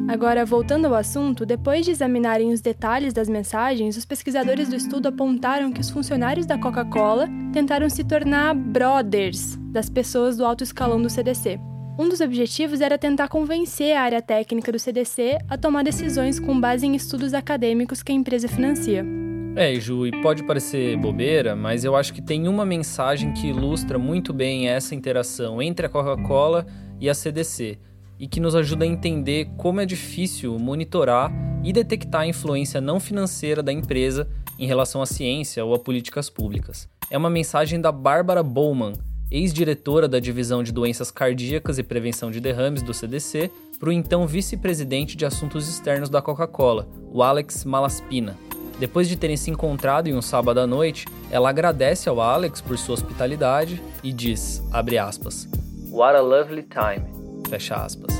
Agora, 0.09 0.45
voltando 0.45 0.87
ao 0.87 0.95
assunto, 0.95 1.47
depois 1.47 1.85
de 1.85 1.93
examinarem 1.93 2.53
os 2.53 2.61
detalhes 2.61 3.13
das 3.13 3.29
mensagens, 3.29 3.97
os 3.97 4.05
pesquisadores 4.05 4.69
do 4.69 4.75
estudo 4.75 5.07
apontaram 5.07 5.73
que 5.73 5.81
os 5.81 5.91
funcionários 5.91 6.45
da 6.45 6.59
Coca-Cola 6.59 7.29
tentaram 7.53 7.89
se 7.89 8.03
tornar 8.03 8.55
brothers 8.55 9.57
das 9.71 9.89
pessoas 9.89 10.37
do 10.37 10.45
alto 10.45 10.65
escalão 10.65 11.01
do 11.01 11.09
CDC. 11.09 11.59
Um 11.99 12.09
dos 12.09 12.21
objetivos 12.21 12.81
era 12.81 12.99
tentar 12.99 13.29
convencer 13.29 13.97
a 13.97 14.03
área 14.03 14.21
técnica 14.21 14.73
do 14.73 14.79
CDC 14.79 15.39
a 15.49 15.57
tomar 15.57 15.85
decisões 15.85 16.41
com 16.41 16.59
base 16.59 16.87
em 16.87 16.97
estudos 16.97 17.33
acadêmicos 17.33 18.03
que 18.03 18.11
a 18.13 18.15
empresa 18.15 18.49
financia. 18.49 19.07
É, 19.55 19.75
Ju, 19.79 20.07
e 20.07 20.23
pode 20.23 20.43
parecer 20.45 20.97
bobeira, 20.97 21.55
mas 21.55 21.85
eu 21.85 21.95
acho 21.95 22.13
que 22.13 22.23
tem 22.23 22.49
uma 22.49 22.65
mensagem 22.65 23.33
que 23.35 23.49
ilustra 23.49 23.99
muito 23.99 24.33
bem 24.33 24.69
essa 24.69 24.95
interação 24.95 25.63
entre 25.63 25.87
a 25.87 25.89
Coca-Cola 25.89 26.67
e 26.99 27.09
a 27.09 27.15
CDC 27.15 27.79
e 28.23 28.29
que 28.29 28.39
nos 28.39 28.55
ajuda 28.55 28.85
a 28.85 28.89
entender 28.89 29.49
como 29.57 29.81
é 29.81 29.85
difícil 29.85 30.57
monitorar 30.57 31.33
e 31.65 31.73
detectar 31.73 32.21
a 32.21 32.27
influência 32.29 32.81
não 32.81 33.01
financeira 33.01 33.65
da 33.65 33.73
empresa 33.73 34.29
em 34.57 34.65
relação 34.65 35.03
à 35.03 35.07
ciência 35.07 35.65
ou 35.65 35.75
a 35.75 35.79
políticas 35.81 36.31
públicas. 36.31 36.89
É 37.11 37.19
uma 37.19 37.29
mensagem 37.29 37.81
da 37.81 37.91
Bárbara 37.91 38.41
Bowman, 38.41 38.93
ex-diretora 39.29 40.07
da 40.07 40.21
Divisão 40.21 40.63
de 40.63 40.71
Doenças 40.71 41.11
Cardíacas 41.11 41.79
e 41.79 41.83
Prevenção 41.83 42.31
de 42.31 42.39
Derrames 42.39 42.81
do 42.81 42.95
CDC, 42.95 43.51
para 43.81 43.89
o 43.89 43.93
então 43.93 44.25
vice-presidente 44.25 45.17
de 45.17 45.27
Assuntos 45.27 45.69
Externos 45.69 46.09
da 46.09 46.23
Coca-Cola, 46.23 46.87
o 47.13 47.25
Alex 47.25 47.65
Malaspina. 47.65 48.39
Depois 48.79 49.09
de 49.09 49.17
terem 49.17 49.37
se 49.37 49.51
encontrado 49.51 50.07
em 50.07 50.15
um 50.15 50.23
sábado 50.23 50.61
à 50.61 50.67
noite, 50.67 51.09
ela 51.29 51.51
agradece 51.51 52.09
ao 52.09 52.21
Alex 52.21 52.61
por 52.61 52.79
sua 52.79 52.95
hospitalidade 52.95 53.83
e 54.01 54.13
diz, 54.13 54.63
aspas, 54.73 55.49
What 55.91 56.17
a 56.17 56.23
lovely 56.23 56.63
time, 56.63 57.22
fecha 57.53 57.77
aspas. 57.77 58.15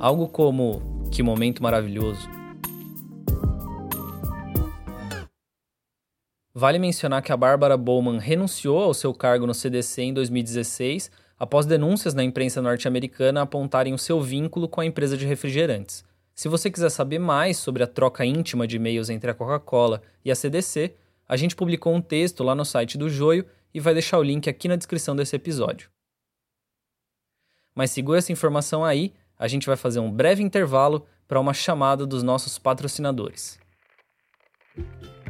Algo 0.00 0.26
como, 0.28 0.80
que 1.12 1.22
momento 1.22 1.62
maravilhoso. 1.62 2.26
Vale 6.54 6.78
mencionar 6.78 7.22
que 7.22 7.30
a 7.30 7.36
Bárbara 7.36 7.76
Bowman 7.76 8.18
renunciou 8.18 8.78
ao 8.78 8.94
seu 8.94 9.12
cargo 9.12 9.46
no 9.46 9.52
CDC 9.52 10.02
em 10.04 10.14
2016 10.14 11.10
após 11.38 11.66
denúncias 11.66 12.14
na 12.14 12.24
imprensa 12.24 12.62
norte-americana 12.62 13.42
apontarem 13.42 13.92
o 13.92 13.98
seu 13.98 14.22
vínculo 14.22 14.66
com 14.66 14.80
a 14.80 14.86
empresa 14.86 15.18
de 15.18 15.26
refrigerantes. 15.26 16.02
Se 16.34 16.48
você 16.48 16.70
quiser 16.70 16.90
saber 16.90 17.18
mais 17.18 17.58
sobre 17.58 17.82
a 17.82 17.86
troca 17.86 18.24
íntima 18.24 18.66
de 18.66 18.76
e-mails 18.76 19.10
entre 19.10 19.30
a 19.30 19.34
Coca-Cola 19.34 20.00
e 20.24 20.30
a 20.30 20.34
CDC, 20.34 20.94
a 21.28 21.36
gente 21.36 21.54
publicou 21.54 21.94
um 21.94 22.00
texto 22.00 22.42
lá 22.42 22.54
no 22.54 22.64
site 22.64 22.96
do 22.96 23.10
Joio 23.10 23.44
e 23.74 23.80
vai 23.80 23.92
deixar 23.92 24.18
o 24.18 24.22
link 24.22 24.48
aqui 24.48 24.66
na 24.66 24.76
descrição 24.76 25.14
desse 25.14 25.36
episódio. 25.36 25.90
Mas 27.78 27.92
segura 27.92 28.18
essa 28.18 28.32
informação 28.32 28.84
aí, 28.84 29.14
a 29.38 29.46
gente 29.46 29.68
vai 29.68 29.76
fazer 29.76 30.00
um 30.00 30.10
breve 30.10 30.42
intervalo 30.42 31.06
para 31.28 31.38
uma 31.38 31.54
chamada 31.54 32.04
dos 32.04 32.24
nossos 32.24 32.58
patrocinadores. 32.58 33.56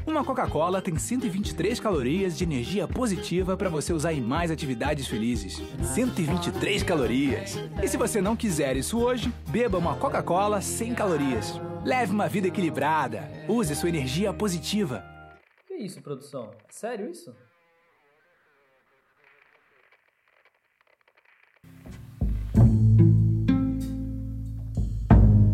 Uma 0.06 0.24
Coca-Cola 0.24 0.80
tem 0.80 0.96
123 0.96 1.78
calorias 1.78 2.38
de 2.38 2.44
energia 2.44 2.88
positiva 2.88 3.54
para 3.54 3.68
você 3.68 3.92
usar 3.92 4.14
em 4.14 4.22
mais 4.22 4.50
atividades 4.50 5.06
felizes. 5.06 5.60
123 5.92 6.82
calorias. 6.84 7.58
E 7.82 7.86
se 7.86 7.98
você 7.98 8.18
não 8.22 8.34
quiser 8.34 8.78
isso 8.78 8.98
hoje, 8.98 9.30
beba 9.50 9.76
uma 9.76 9.96
Coca-Cola 9.96 10.62
sem 10.62 10.94
calorias. 10.94 11.52
Leve 11.84 12.12
uma 12.12 12.30
vida 12.30 12.48
equilibrada. 12.48 13.30
Use 13.46 13.76
sua 13.76 13.90
energia 13.90 14.32
positiva. 14.32 15.04
Que 15.66 15.74
isso, 15.74 16.00
produção? 16.00 16.50
É 16.66 16.72
sério 16.72 17.10
isso? 17.10 17.36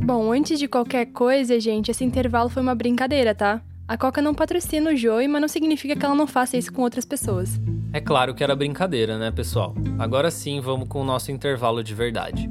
Bom, 0.04 0.30
antes 0.30 0.58
de 0.58 0.68
qualquer 0.68 1.06
coisa, 1.06 1.58
gente, 1.58 1.90
esse 1.90 2.04
intervalo 2.04 2.50
foi 2.50 2.62
uma 2.62 2.74
brincadeira, 2.74 3.34
tá? 3.34 3.62
A 3.88 3.96
Coca 3.96 4.20
não 4.20 4.34
patrocina 4.34 4.90
o 4.90 4.96
Joey, 4.96 5.26
mas 5.26 5.40
não 5.40 5.48
significa 5.48 5.96
que 5.96 6.04
ela 6.04 6.14
não 6.14 6.26
faça 6.26 6.58
isso 6.58 6.70
com 6.70 6.82
outras 6.82 7.06
pessoas. 7.06 7.58
É 7.90 8.02
claro 8.02 8.34
que 8.34 8.44
era 8.44 8.54
brincadeira, 8.54 9.16
né, 9.16 9.30
pessoal? 9.30 9.74
Agora 9.98 10.30
sim, 10.30 10.60
vamos 10.60 10.88
com 10.88 11.00
o 11.00 11.04
nosso 11.04 11.32
intervalo 11.32 11.82
de 11.82 11.94
verdade. 11.94 12.50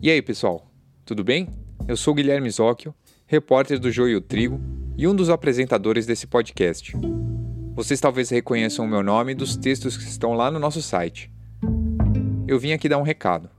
E 0.00 0.10
aí, 0.10 0.22
pessoal? 0.22 0.70
Tudo 1.04 1.22
bem? 1.22 1.50
Eu 1.86 1.98
sou 1.98 2.14
Guilherme 2.14 2.48
Zóquio, 2.48 2.94
repórter 3.26 3.78
do 3.78 3.90
Joio 3.90 4.22
Trigo 4.22 4.58
e 4.96 5.06
um 5.06 5.14
dos 5.14 5.28
apresentadores 5.28 6.06
desse 6.06 6.26
podcast. 6.26 6.96
Vocês 7.74 8.00
talvez 8.00 8.30
reconheçam 8.30 8.86
o 8.86 8.88
meu 8.88 9.02
nome 9.02 9.34
dos 9.34 9.54
textos 9.54 9.98
que 9.98 10.04
estão 10.04 10.32
lá 10.32 10.50
no 10.50 10.58
nosso 10.58 10.80
site. 10.80 11.30
Eu 12.48 12.58
vim 12.58 12.72
aqui 12.72 12.88
dar 12.88 12.96
um 12.96 13.02
recado. 13.02 13.50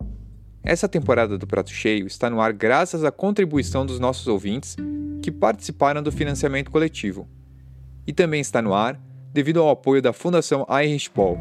Essa 0.70 0.90
temporada 0.90 1.38
do 1.38 1.48
Prato 1.48 1.72
Cheio 1.72 2.08
está 2.08 2.30
no 2.30 2.42
ar 2.42 2.52
graças 2.52 3.06
à 3.06 3.10
contribuição 3.10 3.86
dos 3.86 4.02
nossos 4.02 4.28
ouvintes 4.28 4.76
que 5.22 5.32
participaram 5.32 6.04
do 6.04 6.12
financiamento 6.12 6.70
coletivo. 6.70 7.26
E 8.06 8.12
também 8.12 8.42
está 8.42 8.62
no 8.62 8.74
ar 8.74 9.00
devido 9.32 9.62
ao 9.62 9.70
apoio 9.70 10.02
da 10.02 10.12
Fundação 10.12 10.68
Heinrich 10.70 11.10
Paul. 11.10 11.38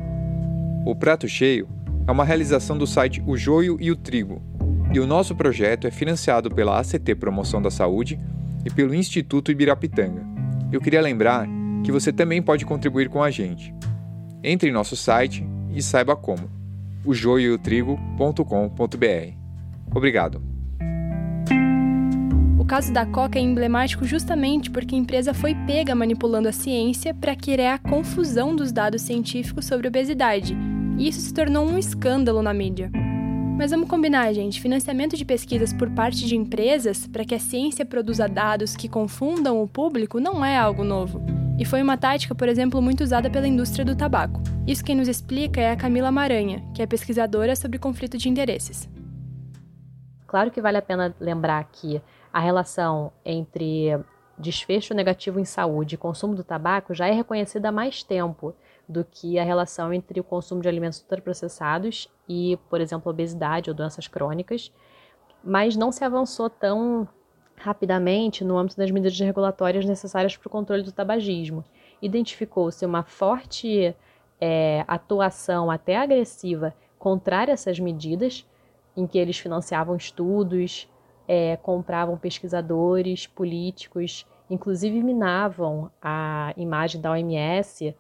O 0.86 0.94
Prato 0.94 1.26
Cheio 1.26 1.68
é 2.06 2.12
uma 2.12 2.24
realização 2.24 2.78
do 2.78 2.86
site 2.86 3.20
O 3.26 3.36
Joio 3.36 3.76
e 3.80 3.90
o 3.90 3.96
Trigo, 3.96 4.40
e 4.94 5.00
o 5.00 5.06
nosso 5.08 5.34
projeto 5.34 5.88
é 5.88 5.90
financiado 5.90 6.48
pela 6.48 6.78
ACT 6.78 7.16
Promoção 7.16 7.60
da 7.60 7.68
Saúde 7.68 8.20
e 8.64 8.70
pelo 8.70 8.94
Instituto 8.94 9.50
Ibirapitanga. 9.50 10.24
Eu 10.70 10.80
queria 10.80 11.00
lembrar 11.00 11.48
que 11.82 11.90
você 11.90 12.12
também 12.12 12.40
pode 12.40 12.64
contribuir 12.64 13.08
com 13.08 13.20
a 13.20 13.30
gente. 13.32 13.74
Entre 14.40 14.70
em 14.70 14.72
nosso 14.72 14.94
site 14.94 15.44
e 15.74 15.82
saiba 15.82 16.14
como. 16.14 16.55
O. 17.14 17.98
Obrigado 19.94 20.56
caso 22.66 22.92
da 22.92 23.06
Coca 23.06 23.38
é 23.38 23.42
emblemático 23.42 24.04
justamente 24.04 24.70
porque 24.70 24.94
a 24.94 24.98
empresa 24.98 25.32
foi 25.32 25.54
pega 25.66 25.94
manipulando 25.94 26.48
a 26.48 26.52
ciência 26.52 27.14
para 27.14 27.36
criar 27.36 27.78
confusão 27.78 28.56
dos 28.56 28.72
dados 28.72 29.02
científicos 29.02 29.66
sobre 29.66 29.86
obesidade, 29.86 30.56
e 30.98 31.08
isso 31.08 31.20
se 31.20 31.32
tornou 31.32 31.64
um 31.64 31.78
escândalo 31.78 32.42
na 32.42 32.52
mídia. 32.52 32.90
Mas 33.56 33.70
vamos 33.70 33.88
combinar, 33.88 34.32
gente: 34.32 34.60
financiamento 34.60 35.16
de 35.16 35.24
pesquisas 35.24 35.72
por 35.72 35.88
parte 35.90 36.26
de 36.26 36.36
empresas 36.36 37.06
para 37.06 37.24
que 37.24 37.34
a 37.34 37.38
ciência 37.38 37.86
produza 37.86 38.28
dados 38.28 38.74
que 38.74 38.88
confundam 38.88 39.62
o 39.62 39.68
público 39.68 40.18
não 40.18 40.44
é 40.44 40.56
algo 40.56 40.82
novo. 40.82 41.35
E 41.58 41.64
foi 41.64 41.82
uma 41.82 41.96
tática, 41.96 42.34
por 42.34 42.48
exemplo, 42.48 42.82
muito 42.82 43.02
usada 43.02 43.30
pela 43.30 43.48
indústria 43.48 43.82
do 43.82 43.96
tabaco. 43.96 44.42
Isso 44.66 44.84
quem 44.84 44.94
nos 44.94 45.08
explica 45.08 45.58
é 45.58 45.70
a 45.70 45.76
Camila 45.76 46.12
Maranha, 46.12 46.62
que 46.74 46.82
é 46.82 46.86
pesquisadora 46.86 47.56
sobre 47.56 47.78
conflito 47.78 48.18
de 48.18 48.28
interesses. 48.28 48.86
Claro 50.26 50.50
que 50.50 50.60
vale 50.60 50.76
a 50.76 50.82
pena 50.82 51.14
lembrar 51.18 51.64
que 51.72 52.02
a 52.30 52.38
relação 52.38 53.10
entre 53.24 53.98
desfecho 54.38 54.92
negativo 54.92 55.40
em 55.40 55.46
saúde 55.46 55.94
e 55.94 55.98
consumo 55.98 56.34
do 56.34 56.44
tabaco 56.44 56.92
já 56.92 57.06
é 57.06 57.12
reconhecida 57.12 57.70
há 57.70 57.72
mais 57.72 58.02
tempo 58.02 58.54
do 58.86 59.02
que 59.02 59.38
a 59.38 59.44
relação 59.44 59.94
entre 59.94 60.20
o 60.20 60.24
consumo 60.24 60.60
de 60.60 60.68
alimentos 60.68 61.00
ultraprocessados 61.00 62.06
e, 62.28 62.58
por 62.68 62.82
exemplo, 62.82 63.10
obesidade 63.10 63.70
ou 63.70 63.74
doenças 63.74 64.06
crônicas, 64.06 64.70
mas 65.42 65.74
não 65.74 65.90
se 65.90 66.04
avançou 66.04 66.50
tão 66.50 67.08
rapidamente 67.56 68.44
no 68.44 68.56
âmbito 68.56 68.76
das 68.76 68.90
medidas 68.90 69.18
regulatórias 69.18 69.84
necessárias 69.84 70.36
para 70.36 70.46
o 70.46 70.50
controle 70.50 70.82
do 70.82 70.92
tabagismo. 70.92 71.64
Identificou-se 72.00 72.84
uma 72.84 73.02
forte 73.02 73.94
é, 74.40 74.84
atuação 74.86 75.70
até 75.70 75.96
agressiva 75.96 76.74
contrária 76.98 77.52
a 77.52 77.54
essas 77.54 77.78
medidas, 77.78 78.46
em 78.96 79.06
que 79.06 79.18
eles 79.18 79.38
financiavam 79.38 79.96
estudos, 79.96 80.88
é, 81.28 81.56
compravam 81.56 82.16
pesquisadores, 82.16 83.26
políticos, 83.26 84.26
inclusive 84.48 85.02
minavam 85.02 85.90
a 86.00 86.52
imagem 86.56 87.00
da 87.00 87.12
OMS 87.12 87.94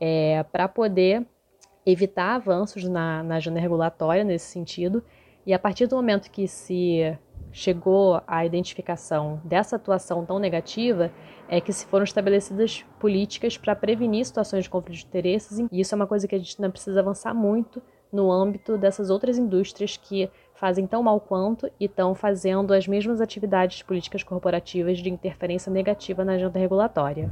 é, 0.00 0.42
para 0.44 0.66
poder 0.66 1.26
evitar 1.84 2.34
avanços 2.34 2.84
na, 2.84 3.22
na 3.22 3.36
agenda 3.36 3.60
regulatória 3.60 4.24
nesse 4.24 4.46
sentido. 4.46 5.02
E 5.46 5.52
a 5.52 5.58
partir 5.58 5.86
do 5.86 5.96
momento 5.96 6.30
que 6.30 6.46
se 6.46 7.16
chegou 7.52 8.22
à 8.26 8.44
identificação 8.44 9.40
dessa 9.44 9.76
atuação 9.76 10.24
tão 10.24 10.38
negativa, 10.38 11.10
é 11.48 11.60
que 11.60 11.72
se 11.72 11.86
foram 11.86 12.04
estabelecidas 12.04 12.84
políticas 12.98 13.56
para 13.56 13.74
prevenir 13.74 14.24
situações 14.24 14.64
de 14.64 14.70
conflito 14.70 14.98
de 14.98 15.06
interesses, 15.06 15.58
e 15.58 15.80
isso 15.80 15.94
é 15.94 15.96
uma 15.96 16.06
coisa 16.06 16.28
que 16.28 16.34
a 16.34 16.38
gente 16.38 16.56
ainda 16.58 16.70
precisa 16.70 17.00
avançar 17.00 17.34
muito 17.34 17.82
no 18.12 18.30
âmbito 18.30 18.76
dessas 18.76 19.10
outras 19.10 19.38
indústrias 19.38 19.96
que 19.96 20.28
fazem 20.54 20.86
tão 20.86 21.02
mal 21.02 21.20
quanto 21.20 21.70
e 21.78 21.84
estão 21.86 22.14
fazendo 22.14 22.72
as 22.72 22.86
mesmas 22.86 23.20
atividades 23.20 23.82
políticas 23.82 24.22
corporativas 24.22 24.98
de 24.98 25.08
interferência 25.08 25.72
negativa 25.72 26.24
na 26.24 26.32
agenda 26.32 26.58
regulatória. 26.58 27.30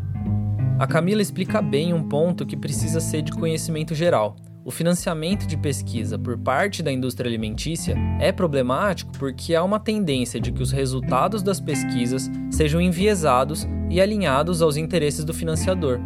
A 0.78 0.86
Camila 0.86 1.20
explica 1.20 1.60
bem 1.60 1.92
um 1.92 2.08
ponto 2.08 2.46
que 2.46 2.56
precisa 2.56 3.00
ser 3.00 3.22
de 3.22 3.32
conhecimento 3.32 3.94
geral. 3.94 4.36
O 4.68 4.70
financiamento 4.70 5.46
de 5.46 5.56
pesquisa 5.56 6.18
por 6.18 6.36
parte 6.36 6.82
da 6.82 6.92
indústria 6.92 7.26
alimentícia 7.26 7.96
é 8.20 8.30
problemático 8.30 9.10
porque 9.18 9.54
há 9.54 9.64
uma 9.64 9.80
tendência 9.80 10.38
de 10.38 10.52
que 10.52 10.62
os 10.62 10.70
resultados 10.70 11.42
das 11.42 11.58
pesquisas 11.58 12.30
sejam 12.50 12.78
enviesados 12.78 13.66
e 13.88 13.98
alinhados 13.98 14.60
aos 14.60 14.76
interesses 14.76 15.24
do 15.24 15.32
financiador, 15.32 15.98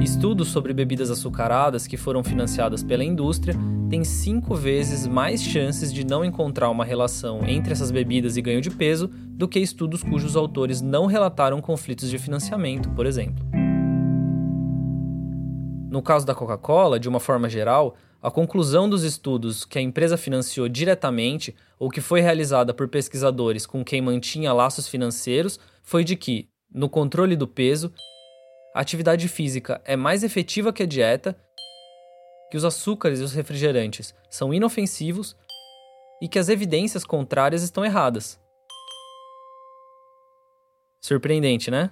Estudos 0.00 0.48
sobre 0.48 0.72
bebidas 0.72 1.10
açucaradas 1.10 1.86
que 1.86 1.96
foram 1.96 2.24
financiadas 2.24 2.82
pela 2.82 3.04
indústria 3.04 3.54
têm 3.90 4.02
cinco 4.02 4.54
vezes 4.54 5.06
mais 5.06 5.42
chances 5.42 5.92
de 5.92 6.06
não 6.06 6.24
encontrar 6.24 6.70
uma 6.70 6.84
relação 6.84 7.40
entre 7.46 7.72
essas 7.72 7.90
bebidas 7.90 8.36
e 8.36 8.42
ganho 8.42 8.62
de 8.62 8.70
peso 8.70 9.10
do 9.28 9.46
que 9.46 9.58
estudos 9.58 10.02
cujos 10.02 10.36
autores 10.36 10.80
não 10.80 11.04
relataram 11.04 11.60
conflitos 11.60 12.08
de 12.08 12.18
financiamento, 12.18 12.88
por 12.90 13.04
exemplo. 13.04 13.49
No 15.90 16.00
caso 16.00 16.24
da 16.24 16.36
Coca-Cola, 16.36 17.00
de 17.00 17.08
uma 17.08 17.18
forma 17.18 17.48
geral, 17.48 17.96
a 18.22 18.30
conclusão 18.30 18.88
dos 18.88 19.02
estudos 19.02 19.64
que 19.64 19.76
a 19.76 19.82
empresa 19.82 20.16
financiou 20.16 20.68
diretamente 20.68 21.52
ou 21.80 21.90
que 21.90 22.00
foi 22.00 22.20
realizada 22.20 22.72
por 22.72 22.86
pesquisadores 22.86 23.66
com 23.66 23.84
quem 23.84 24.00
mantinha 24.00 24.52
laços 24.52 24.86
financeiros 24.86 25.58
foi 25.82 26.04
de 26.04 26.14
que, 26.14 26.48
no 26.72 26.88
controle 26.88 27.34
do 27.34 27.48
peso, 27.48 27.92
a 28.72 28.80
atividade 28.80 29.26
física 29.26 29.82
é 29.84 29.96
mais 29.96 30.22
efetiva 30.22 30.72
que 30.72 30.84
a 30.84 30.86
dieta, 30.86 31.36
que 32.52 32.56
os 32.56 32.64
açúcares 32.64 33.18
e 33.18 33.24
os 33.24 33.32
refrigerantes 33.32 34.14
são 34.30 34.54
inofensivos 34.54 35.36
e 36.22 36.28
que 36.28 36.38
as 36.38 36.48
evidências 36.48 37.04
contrárias 37.04 37.64
estão 37.64 37.84
erradas. 37.84 38.38
Surpreendente, 41.00 41.68
né? 41.68 41.90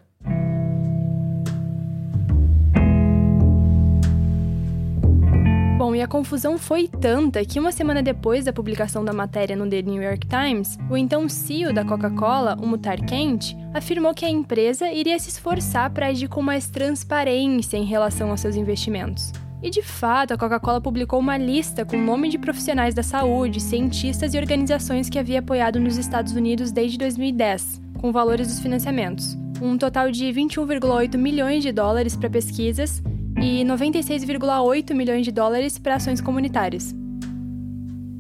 E 5.99 6.03
a 6.03 6.07
confusão 6.07 6.57
foi 6.57 6.87
tanta 6.87 7.45
que 7.45 7.59
uma 7.59 7.73
semana 7.73 8.01
depois 8.01 8.45
da 8.45 8.53
publicação 8.53 9.05
da 9.05 9.13
matéria 9.13 9.57
no 9.57 9.69
The 9.69 9.83
New 9.83 10.01
York 10.01 10.29
Times, 10.29 10.79
o 10.89 10.97
então 10.97 11.29
CEO 11.29 11.73
da 11.73 11.85
Coca-Cola, 11.85 12.57
o 12.63 12.67
Mutar 12.69 13.05
Kent, 13.05 13.57
afirmou 13.75 14.15
que 14.15 14.25
a 14.25 14.31
empresa 14.31 14.89
iria 14.93 15.19
se 15.19 15.29
esforçar 15.29 15.91
para 15.91 16.07
agir 16.07 16.29
com 16.29 16.41
mais 16.41 16.71
transparência 16.71 17.77
em 17.77 17.85
relação 17.85 18.31
aos 18.31 18.41
seus 18.41 18.55
investimentos. 18.55 19.33
E 19.61 19.71
de 19.71 19.83
fato, 19.83 20.33
a 20.33 20.39
Coca-Cola 20.39 20.81
publicou 20.81 21.19
uma 21.19 21.37
lista 21.37 21.85
com 21.85 21.97
o 21.97 22.01
nome 22.01 22.29
de 22.29 22.39
profissionais 22.39 22.95
da 22.95 23.03
saúde, 23.03 23.61
cientistas 23.61 24.35
e 24.35 24.39
organizações 24.39 25.11
que 25.11 25.19
havia 25.19 25.41
apoiado 25.41 25.81
nos 25.81 25.97
Estados 25.97 26.33
Unidos 26.33 26.71
desde 26.71 26.97
2010, 26.97 27.81
com 28.01 28.13
valores 28.13 28.47
dos 28.47 28.61
financiamentos. 28.61 29.37
Um 29.61 29.77
total 29.77 30.13
de 30.13 30.27
21,8 30.27 31.17
milhões 31.19 31.65
de 31.65 31.73
dólares 31.73 32.15
para 32.15 32.31
pesquisas 32.31 33.03
e 33.41 33.65
96,8 33.65 34.95
milhões 34.95 35.25
de 35.25 35.33
dólares 35.33 35.79
para 35.79 35.95
ações 35.95 36.21
comunitárias. 36.21 36.95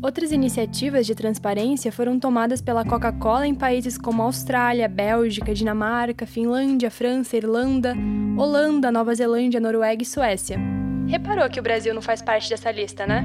Outras 0.00 0.30
iniciativas 0.30 1.06
de 1.06 1.14
transparência 1.14 1.90
foram 1.90 2.20
tomadas 2.20 2.62
pela 2.62 2.84
Coca-Cola 2.84 3.48
em 3.48 3.54
países 3.54 3.98
como 3.98 4.22
Austrália, 4.22 4.88
Bélgica, 4.88 5.52
Dinamarca, 5.52 6.25
Finlândia, 6.25 6.88
França, 6.88 7.37
Irlanda, 7.37 7.94
Holanda, 8.37 8.92
Nova 8.92 9.12
Zelândia, 9.12 9.58
Noruega 9.58 10.02
e 10.02 10.06
Suécia. 10.06 10.56
Reparou 11.08 11.48
que 11.50 11.58
o 11.58 11.62
Brasil 11.62 11.92
não 11.92 12.02
faz 12.02 12.22
parte 12.22 12.48
dessa 12.48 12.70
lista, 12.70 13.06
né? 13.06 13.25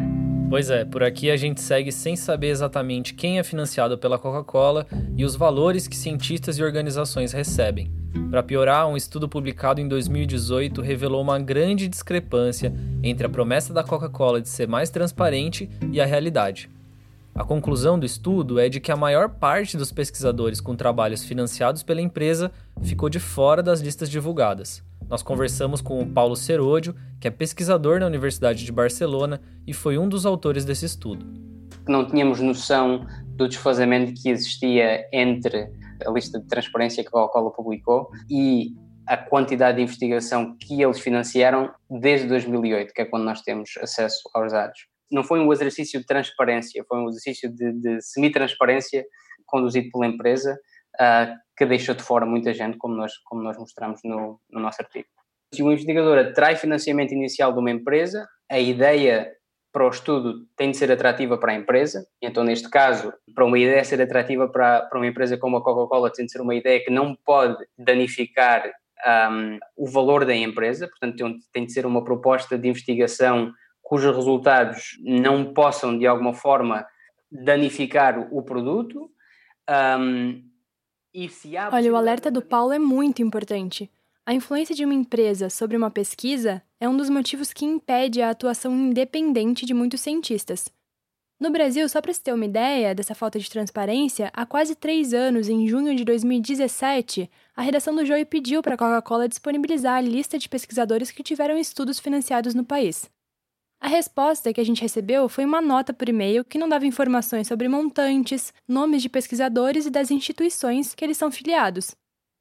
Pois 0.49 0.71
é, 0.71 0.83
por 0.83 1.03
aqui 1.03 1.29
a 1.29 1.37
gente 1.37 1.61
segue 1.61 1.91
sem 1.91 2.15
saber 2.15 2.47
exatamente 2.47 3.13
quem 3.13 3.37
é 3.37 3.43
financiado 3.43 3.97
pela 3.97 4.17
Coca-Cola 4.17 4.87
e 5.15 5.23
os 5.23 5.35
valores 5.35 5.87
que 5.87 5.95
cientistas 5.95 6.57
e 6.57 6.63
organizações 6.63 7.33
recebem. 7.33 8.02
Para 8.29 8.43
piorar, 8.43 8.87
um 8.87 8.97
estudo 8.97 9.27
publicado 9.27 9.81
em 9.81 9.87
2018 9.87 10.81
revelou 10.81 11.21
uma 11.21 11.39
grande 11.39 11.87
discrepância 11.87 12.73
entre 13.01 13.25
a 13.25 13.29
promessa 13.29 13.73
da 13.73 13.83
Coca-Cola 13.83 14.41
de 14.41 14.49
ser 14.49 14.67
mais 14.67 14.89
transparente 14.89 15.69
e 15.91 15.99
a 15.99 16.05
realidade. 16.05 16.69
A 17.35 17.43
conclusão 17.43 17.97
do 17.97 18.05
estudo 18.05 18.59
é 18.59 18.69
de 18.69 18.79
que 18.79 18.91
a 18.91 18.95
maior 18.95 19.27
parte 19.27 19.75
dos 19.75 19.91
pesquisadores 19.91 20.61
com 20.61 20.75
trabalhos 20.75 21.23
financiados 21.23 21.81
pela 21.81 22.01
empresa 22.01 22.51
ficou 22.81 23.09
de 23.09 23.19
fora 23.19 23.63
das 23.63 23.81
listas 23.81 24.09
divulgadas. 24.09 24.83
Nós 25.09 25.23
conversamos 25.23 25.81
com 25.81 25.99
o 25.99 26.05
Paulo 26.05 26.35
Seródio, 26.35 26.95
que 27.19 27.27
é 27.27 27.31
pesquisador 27.31 27.99
na 27.99 28.05
Universidade 28.05 28.63
de 28.63 28.71
Barcelona 28.71 29.41
e 29.65 29.73
foi 29.73 29.97
um 29.97 30.07
dos 30.07 30.25
autores 30.25 30.63
desse 30.63 30.85
estudo. 30.85 31.25
Não 31.87 32.05
tínhamos 32.05 32.39
noção 32.39 33.05
do 33.35 33.47
desfazamento 33.47 34.13
que 34.13 34.29
existia 34.29 35.07
entre 35.11 35.69
a 36.05 36.11
lista 36.11 36.39
de 36.39 36.47
transparência 36.47 37.03
que 37.03 37.09
a 37.09 37.11
Coca-Cola 37.11 37.51
publicou 37.51 38.09
e 38.29 38.73
a 39.07 39.17
quantidade 39.17 39.77
de 39.77 39.83
investigação 39.83 40.55
que 40.57 40.81
eles 40.81 40.99
financiaram 40.99 41.73
desde 41.89 42.27
2008, 42.27 42.93
que 42.93 43.01
é 43.01 43.05
quando 43.05 43.23
nós 43.23 43.41
temos 43.41 43.71
acesso 43.81 44.29
aos 44.33 44.51
dados. 44.53 44.87
Não 45.11 45.23
foi 45.23 45.39
um 45.39 45.51
exercício 45.51 45.99
de 45.99 46.05
transparência, 46.05 46.83
foi 46.87 46.99
um 46.99 47.09
exercício 47.09 47.53
de, 47.53 47.73
de 47.73 48.01
semi-transparência 48.01 49.05
conduzido 49.45 49.89
pela 49.91 50.07
empresa, 50.07 50.57
uh, 50.99 51.33
que 51.57 51.65
deixou 51.65 51.93
de 51.93 52.01
fora 52.01 52.25
muita 52.25 52.53
gente, 52.53 52.77
como 52.77 52.95
nós, 52.95 53.11
como 53.25 53.43
nós 53.43 53.57
mostramos 53.57 53.99
no, 54.03 54.39
no 54.49 54.59
nosso 54.61 54.81
artigo. 54.81 55.07
Se 55.53 55.61
um 55.61 55.71
investigador 55.71 56.17
atrai 56.17 56.55
financiamento 56.55 57.13
inicial 57.13 57.53
de 57.53 57.59
uma 57.59 57.69
empresa, 57.69 58.27
a 58.49 58.59
ideia 58.59 59.31
para 59.73 59.85
o 59.87 59.89
estudo 59.89 60.45
tem 60.55 60.69
de 60.69 60.77
ser 60.77 60.91
atrativa 60.91 61.35
para 61.35 61.51
a 61.51 61.55
empresa. 61.55 62.07
Então, 62.21 62.43
neste 62.43 62.69
caso, 62.69 63.11
para 63.33 63.43
uma 63.43 63.57
ideia 63.57 63.83
ser 63.83 63.99
atrativa 63.99 64.47
para, 64.47 64.81
para 64.83 64.99
uma 64.99 65.07
empresa 65.07 65.35
como 65.35 65.57
a 65.57 65.63
Coca-Cola, 65.63 66.11
tem 66.11 66.27
de 66.27 66.31
ser 66.31 66.41
uma 66.41 66.53
ideia 66.53 66.79
que 66.81 66.91
não 66.91 67.15
pode 67.15 67.57
danificar 67.75 68.71
um, 69.31 69.57
o 69.75 69.89
valor 69.89 70.25
da 70.25 70.35
empresa. 70.35 70.87
Portanto, 70.87 71.35
tem 71.51 71.65
de 71.65 71.73
ser 71.73 71.87
uma 71.87 72.03
proposta 72.03 72.55
de 72.55 72.69
investigação 72.69 73.51
cujos 73.81 74.15
resultados 74.15 74.97
não 75.01 75.53
possam, 75.53 75.97
de 75.97 76.05
alguma 76.05 76.33
forma, 76.33 76.85
danificar 77.31 78.27
o 78.31 78.43
produto. 78.43 79.09
Um, 79.99 80.43
Olha, 81.75 81.91
o 81.91 81.95
alerta 81.95 82.29
do 82.29 82.41
Paulo 82.41 82.73
é 82.73 82.79
muito 82.79 83.21
importante. 83.21 83.89
A 84.25 84.33
influência 84.33 84.73
de 84.73 84.85
uma 84.85 84.93
empresa 84.93 85.49
sobre 85.49 85.75
uma 85.75 85.91
pesquisa 85.91 86.63
é 86.79 86.87
um 86.87 86.95
dos 86.95 87.09
motivos 87.09 87.51
que 87.51 87.65
impede 87.65 88.21
a 88.21 88.29
atuação 88.29 88.73
independente 88.73 89.65
de 89.65 89.73
muitos 89.73 89.99
cientistas. 89.99 90.69
No 91.37 91.51
Brasil, 91.51 91.89
só 91.89 92.01
para 92.01 92.13
se 92.13 92.23
ter 92.23 92.33
uma 92.33 92.45
ideia 92.45 92.95
dessa 92.95 93.13
falta 93.13 93.37
de 93.37 93.49
transparência, 93.49 94.31
há 94.33 94.45
quase 94.45 94.75
três 94.75 95.13
anos, 95.13 95.49
em 95.49 95.67
junho 95.67 95.93
de 95.93 96.05
2017, 96.05 97.29
a 97.53 97.61
redação 97.61 97.93
do 97.93 98.05
Joey 98.05 98.23
pediu 98.23 98.61
para 98.61 98.75
a 98.75 98.77
Coca-Cola 98.77 99.27
disponibilizar 99.27 99.97
a 99.97 100.01
lista 100.01 100.39
de 100.39 100.47
pesquisadores 100.47 101.11
que 101.11 101.21
tiveram 101.21 101.57
estudos 101.57 101.99
financiados 101.99 102.53
no 102.53 102.63
país. 102.63 103.11
A 103.81 103.89
resposta 103.89 104.53
que 104.53 104.61
a 104.61 104.65
gente 104.65 104.81
recebeu 104.81 105.27
foi 105.27 105.43
uma 105.43 105.61
nota 105.61 105.93
por 105.93 106.07
e-mail 106.07 106.45
que 106.45 106.57
não 106.57 106.69
dava 106.69 106.87
informações 106.87 107.45
sobre 107.45 107.67
montantes, 107.67 108.53
nomes 108.65 109.01
de 109.01 109.09
pesquisadores 109.09 109.85
e 109.85 109.89
das 109.89 110.11
instituições 110.11 110.95
que 110.95 111.03
eles 111.03 111.17
são 111.17 111.29
filiados. 111.29 111.93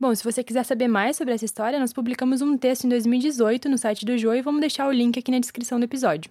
Bom, 0.03 0.13
se 0.17 0.25
você 0.25 0.43
quiser 0.43 0.65
saber 0.65 0.89
mais 0.89 1.17
sobre 1.17 1.33
essa 1.33 1.45
história, 1.45 1.79
nós 1.79 1.93
publicamos 1.93 2.43
um 2.43 2.59
texto 2.59 2.87
em 2.87 2.89
2018 2.89 3.69
no 3.69 3.79
site 3.79 4.05
do 4.05 4.19
Joe 4.19 4.37
e 4.37 4.43
vamos 4.43 4.61
deixar 4.61 4.89
o 4.89 4.91
link 4.91 5.17
aqui 5.17 5.31
na 5.31 5.39
descrição 5.39 5.79
do 5.79 5.85
episódio. 5.85 6.29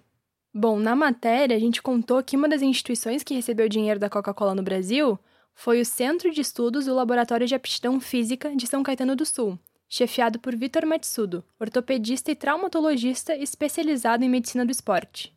Bom, 0.52 0.78
na 0.78 0.94
matéria, 0.94 1.56
a 1.56 1.58
gente 1.58 1.80
contou 1.80 2.22
que 2.22 2.36
uma 2.36 2.50
das 2.50 2.60
instituições 2.60 3.22
que 3.22 3.32
recebeu 3.32 3.70
dinheiro 3.70 3.98
da 3.98 4.10
Coca-Cola 4.10 4.54
no 4.54 4.62
Brasil 4.62 5.18
foi 5.54 5.80
o 5.80 5.86
Centro 5.86 6.30
de 6.30 6.42
Estudos 6.42 6.84
do 6.84 6.94
Laboratório 6.94 7.46
de 7.46 7.54
Aptidão 7.54 7.98
Física 7.98 8.54
de 8.54 8.66
São 8.66 8.82
Caetano 8.82 9.16
do 9.16 9.24
Sul, 9.24 9.58
chefiado 9.88 10.38
por 10.38 10.54
Vitor 10.54 10.84
Matsudo, 10.84 11.42
ortopedista 11.58 12.30
e 12.30 12.36
traumatologista 12.36 13.34
especializado 13.34 14.22
em 14.22 14.28
medicina 14.28 14.66
do 14.66 14.70
esporte. 14.70 15.34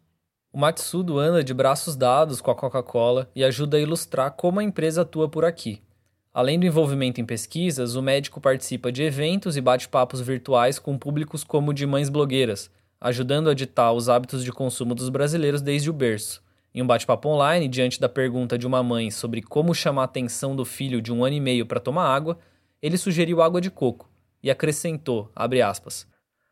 O 0.52 0.60
Matsudo 0.60 1.20
anda 1.20 1.42
de 1.42 1.54
braços 1.54 1.96
dados 1.96 2.42
com 2.42 2.52
a 2.52 2.56
Coca-Cola 2.56 3.32
e 3.34 3.46
ajuda 3.46 3.78
a 3.78 3.80
ilustrar 3.80 4.32
como 4.32 4.60
a 4.60 4.64
empresa 4.64 5.04
atua 5.04 5.30
por 5.30 5.46
aqui. 5.46 5.85
Além 6.36 6.60
do 6.60 6.66
envolvimento 6.66 7.22
em 7.22 7.26
pesquisas, 7.26 7.96
o 7.96 8.02
médico 8.02 8.42
participa 8.42 8.92
de 8.92 9.02
eventos 9.02 9.56
e 9.56 9.62
bate-papos 9.62 10.20
virtuais 10.20 10.78
com 10.78 10.98
públicos 10.98 11.46
como 11.46 11.74
de 11.74 11.88
mães 11.88 12.10
blogueiras, 12.10 12.70
ajudando 13.00 13.50
a 13.50 13.54
ditar 13.54 13.94
os 13.94 14.10
hábitos 14.10 14.44
de 14.44 14.52
consumo 14.52 14.94
dos 14.94 15.08
brasileiros 15.08 15.62
desde 15.62 15.90
o 15.90 15.94
berço. 15.94 16.44
Em 16.74 16.82
um 16.82 16.86
bate-papo 16.86 17.30
online, 17.30 17.70
diante 17.70 18.02
da 18.02 18.10
pergunta 18.10 18.58
de 18.58 18.68
uma 18.68 18.84
mãe 18.84 19.10
sobre 19.12 19.42
como 19.42 19.74
chamar 19.74 20.02
a 20.02 20.06
atenção 20.06 20.58
do 20.58 20.66
filho 20.66 21.02
de 21.02 21.10
um 21.10 21.24
ano 21.24 21.38
e 21.38 21.40
meio 21.40 21.66
para 21.66 21.80
tomar 21.80 22.14
água, 22.14 22.38
ele 22.82 22.98
sugeriu 22.98 23.42
água 23.42 23.62
de 23.62 23.72
coco 23.72 24.10
e 24.44 24.52
acrescentou, 24.52 25.32
aspas, 25.34 26.06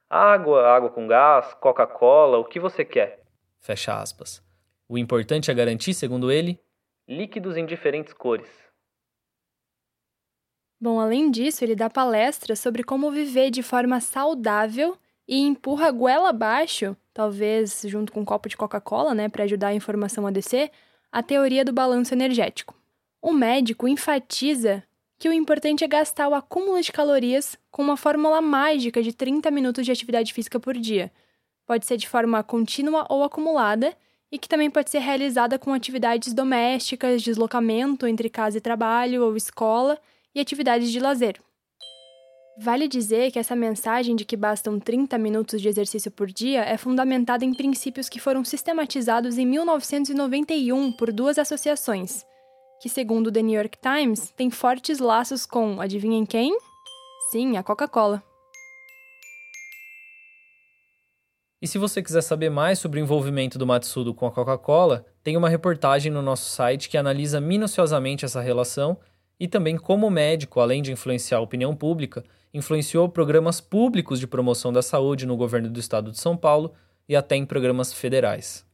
Água, 0.09 0.65
água 0.65 0.91
com 0.91 1.07
gás, 1.07 1.53
Coca-Cola, 1.55 2.37
o 2.37 2.45
que 2.45 2.57
você 2.57 2.85
quer? 2.85 3.21
Fecha 3.59 3.99
aspas. 3.99 4.41
O 4.87 4.97
importante 4.97 5.51
é 5.51 5.53
garantir, 5.53 5.93
segundo 5.93 6.31
ele, 6.31 6.57
líquidos 7.05 7.57
em 7.57 7.65
diferentes 7.65 8.13
cores. 8.13 8.62
Bom, 10.83 10.99
além 10.99 11.31
disso, 11.31 11.63
ele 11.63 11.77
dá 11.77 11.89
palestras 11.89 12.59
sobre 12.59 12.83
como 12.83 13.09
viver 13.09 13.49
de 13.49 13.63
forma 13.63 14.01
saudável 14.01 14.97
e 15.25 15.39
empurra 15.39 15.87
a 15.87 15.91
goela 15.91 16.27
abaixo, 16.27 16.93
talvez 17.13 17.85
junto 17.85 18.11
com 18.11 18.19
um 18.19 18.25
copo 18.25 18.49
de 18.49 18.57
Coca-Cola, 18.57 19.15
né, 19.15 19.29
para 19.29 19.45
ajudar 19.45 19.69
a 19.69 19.73
informação 19.73 20.27
a 20.27 20.29
descer, 20.29 20.71
a 21.09 21.23
teoria 21.23 21.63
do 21.63 21.71
balanço 21.71 22.13
energético. 22.13 22.75
O 23.21 23.31
médico 23.31 23.87
enfatiza 23.87 24.83
que 25.17 25.29
o 25.29 25.31
importante 25.31 25.85
é 25.85 25.87
gastar 25.87 26.27
o 26.27 26.35
acúmulo 26.35 26.81
de 26.81 26.91
calorias 26.91 27.57
com 27.71 27.81
uma 27.81 27.95
fórmula 27.95 28.41
mágica 28.41 29.01
de 29.01 29.13
30 29.13 29.49
minutos 29.51 29.85
de 29.85 29.91
atividade 29.93 30.33
física 30.33 30.59
por 30.59 30.73
dia. 30.73 31.09
Pode 31.65 31.85
ser 31.85 31.95
de 31.95 32.09
forma 32.09 32.43
contínua 32.43 33.05
ou 33.07 33.23
acumulada, 33.23 33.95
e 34.29 34.37
que 34.37 34.49
também 34.49 34.69
pode 34.69 34.89
ser 34.89 34.99
realizada 34.99 35.57
com 35.57 35.71
atividades 35.71 36.33
domésticas, 36.33 37.23
deslocamento 37.23 38.05
entre 38.05 38.29
casa 38.29 38.57
e 38.57 38.61
trabalho 38.61 39.23
ou 39.23 39.37
escola 39.37 39.97
e 40.33 40.39
atividades 40.39 40.91
de 40.91 40.99
lazer. 40.99 41.39
Vale 42.57 42.87
dizer 42.87 43.31
que 43.31 43.39
essa 43.39 43.55
mensagem 43.55 44.15
de 44.15 44.23
que 44.23 44.37
bastam 44.37 44.79
30 44.79 45.17
minutos 45.17 45.59
de 45.59 45.67
exercício 45.67 46.11
por 46.11 46.27
dia 46.27 46.61
é 46.61 46.77
fundamentada 46.77 47.43
em 47.43 47.53
princípios 47.53 48.07
que 48.07 48.19
foram 48.19 48.45
sistematizados 48.45 49.39
em 49.39 49.45
1991 49.45 50.91
por 50.91 51.11
duas 51.11 51.39
associações, 51.39 52.23
que, 52.79 52.87
segundo 52.87 53.27
o 53.27 53.31
The 53.31 53.41
New 53.41 53.59
York 53.59 53.79
Times, 53.81 54.31
têm 54.37 54.51
fortes 54.51 54.99
laços 54.99 55.47
com, 55.47 55.81
adivinhem 55.81 56.27
quem? 56.27 56.55
Sim, 57.31 57.57
a 57.57 57.63
Coca-Cola. 57.63 58.21
E 61.59 61.67
se 61.67 61.79
você 61.79 62.03
quiser 62.03 62.21
saber 62.21 62.51
mais 62.51 62.77
sobre 62.77 62.99
o 62.99 63.03
envolvimento 63.03 63.57
do 63.57 63.65
Matsudo 63.65 64.13
com 64.13 64.27
a 64.27 64.31
Coca-Cola, 64.31 65.05
tem 65.23 65.35
uma 65.37 65.49
reportagem 65.49 66.11
no 66.11 66.21
nosso 66.21 66.51
site 66.51 66.87
que 66.89 66.97
analisa 66.97 67.41
minuciosamente 67.41 68.25
essa 68.25 68.41
relação 68.41 68.99
e 69.43 69.47
também 69.49 69.75
como 69.75 70.09
médico, 70.09 70.61
além 70.61 70.81
de 70.81 70.93
influenciar 70.93 71.39
a 71.39 71.41
opinião 71.41 71.75
pública, 71.75 72.23
influenciou 72.53 73.09
programas 73.09 73.59
públicos 73.59 74.17
de 74.17 74.25
promoção 74.25 74.71
da 74.71 74.81
saúde 74.81 75.25
no 75.25 75.35
governo 75.35 75.69
do 75.69 75.81
estado 75.81 76.11
de 76.11 76.17
São 76.17 76.37
Paulo 76.37 76.71
e 77.09 77.13
até 77.13 77.35
em 77.35 77.45
programas 77.45 77.91
federais. 77.91 78.65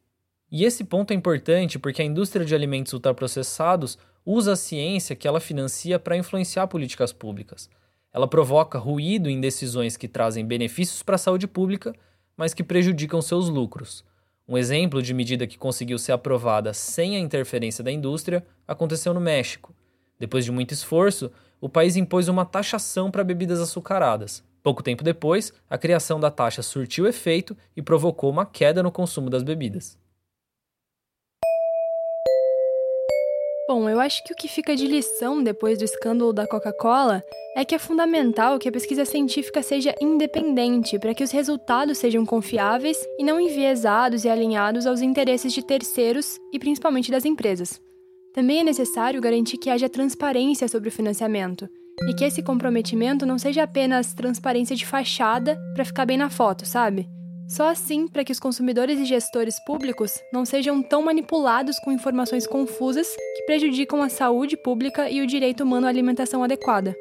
E 0.52 0.64
esse 0.64 0.84
ponto 0.84 1.10
é 1.10 1.16
importante 1.16 1.80
porque 1.80 2.04
a 2.04 2.06
indústria 2.06 2.46
de 2.46 2.54
alimentos 2.54 2.94
ultraprocessados 2.94 3.98
usa 4.24 4.54
a 4.54 4.56
ciência 4.56 5.16
que 5.16 5.28
ela 5.28 5.40
financia 5.40 5.98
para 5.98 6.16
influenciar 6.16 6.68
políticas 6.68 7.12
públicas. 7.12 7.68
Ela 8.14 8.28
provoca 8.28 8.78
ruído 8.78 9.28
em 9.28 9.42
decisões 9.42 9.98
que 9.98 10.08
trazem 10.08 10.46
benefícios 10.46 11.02
para 11.02 11.16
a 11.16 11.18
saúde 11.18 11.48
pública, 11.48 11.96
mas 12.38 12.54
que 12.54 12.64
prejudicam 12.64 13.24
seus 13.24 13.50
lucros. 13.50 14.06
Um 14.48 14.56
exemplo 14.56 15.02
de 15.02 15.16
medida 15.16 15.48
que 15.48 15.58
conseguiu 15.58 15.98
ser 15.98 16.12
aprovada 16.12 16.76
sem 16.76 17.16
a 17.16 17.20
interferência 17.20 17.84
da 17.84 17.92
indústria 17.92 18.46
aconteceu 18.68 19.16
no 19.16 19.20
México. 19.20 19.74
Depois 20.20 20.44
de 20.44 20.52
muito 20.52 20.74
esforço, 20.74 21.32
o 21.62 21.70
país 21.70 21.96
impôs 21.96 22.28
uma 22.28 22.46
taxação 22.46 23.10
para 23.10 23.24
bebidas 23.24 23.62
açucaradas. 23.62 24.44
Pouco 24.62 24.84
tempo 24.84 25.04
depois, 25.04 25.54
a 25.70 25.78
criação 25.78 26.20
da 26.20 26.30
taxa 26.30 26.62
surtiu 26.62 27.08
efeito 27.08 27.56
e 27.76 27.82
provocou 27.82 28.30
uma 28.30 28.46
queda 28.46 28.84
no 28.84 28.92
consumo 28.92 29.30
das 29.30 29.44
bebidas. 29.44 29.98
Bom, 33.70 33.88
eu 33.88 34.00
acho 34.00 34.24
que 34.24 34.34
o 34.34 34.36
que 34.36 34.48
fica 34.48 34.76
de 34.76 34.88
lição 34.88 35.44
depois 35.44 35.78
do 35.78 35.86
escândalo 35.86 36.34
da 36.34 36.48
Coca-Cola 36.48 37.24
é 37.56 37.64
que 37.64 37.76
é 37.76 37.80
fundamental 37.80 38.58
que 38.58 38.68
a 38.68 38.72
pesquisa 38.72 39.06
científica 39.06 39.62
seja 39.62 39.94
independente 40.02 40.98
para 40.98 41.14
que 41.14 41.24
os 41.24 41.32
resultados 41.32 42.00
sejam 42.00 42.26
confiáveis 42.26 42.98
e 43.18 43.24
não 43.24 43.40
enviesados 43.40 44.26
e 44.26 44.30
alinhados 44.30 44.88
aos 44.88 45.02
interesses 45.02 45.54
de 45.54 45.64
terceiros 45.64 46.40
e 46.52 46.58
principalmente 46.58 47.12
das 47.12 47.26
empresas. 47.26 47.80
Também 48.34 48.60
é 48.60 48.64
necessário 48.64 49.22
garantir 49.22 49.58
que 49.58 49.70
haja 49.70 49.90
transparência 49.90 50.68
sobre 50.68 50.90
o 50.90 50.92
financiamento 50.92 51.68
e 52.08 52.14
que 52.14 52.24
esse 52.24 52.42
comprometimento 52.44 53.26
não 53.26 53.38
seja 53.38 53.64
apenas 53.64 54.14
transparência 54.14 54.76
de 54.76 54.86
fachada 54.86 55.60
para 55.74 55.84
ficar 55.86 56.06
bem 56.06 56.18
na 56.18 56.30
foto, 56.30 56.66
sabe? 56.66 57.08
Só 57.50 57.68
assim 57.68 58.08
para 58.08 58.24
que 58.24 58.32
os 58.32 58.40
consumidores 58.40 59.00
e 59.00 59.06
gestores 59.06 59.56
públicos 59.66 60.20
não 60.32 60.46
sejam 60.46 60.84
tão 60.84 61.02
manipulados 61.02 61.80
com 61.80 61.92
informações 61.92 62.46
confusas 62.46 63.08
que 63.36 63.46
prejudicam 63.48 64.04
a 64.04 64.10
saúde 64.10 64.56
pública 64.56 65.10
e 65.10 65.20
o 65.20 65.28
direito 65.28 65.64
humano 65.64 65.88
à 65.88 65.90
alimentação 65.90 66.44
adequada. 66.44 66.96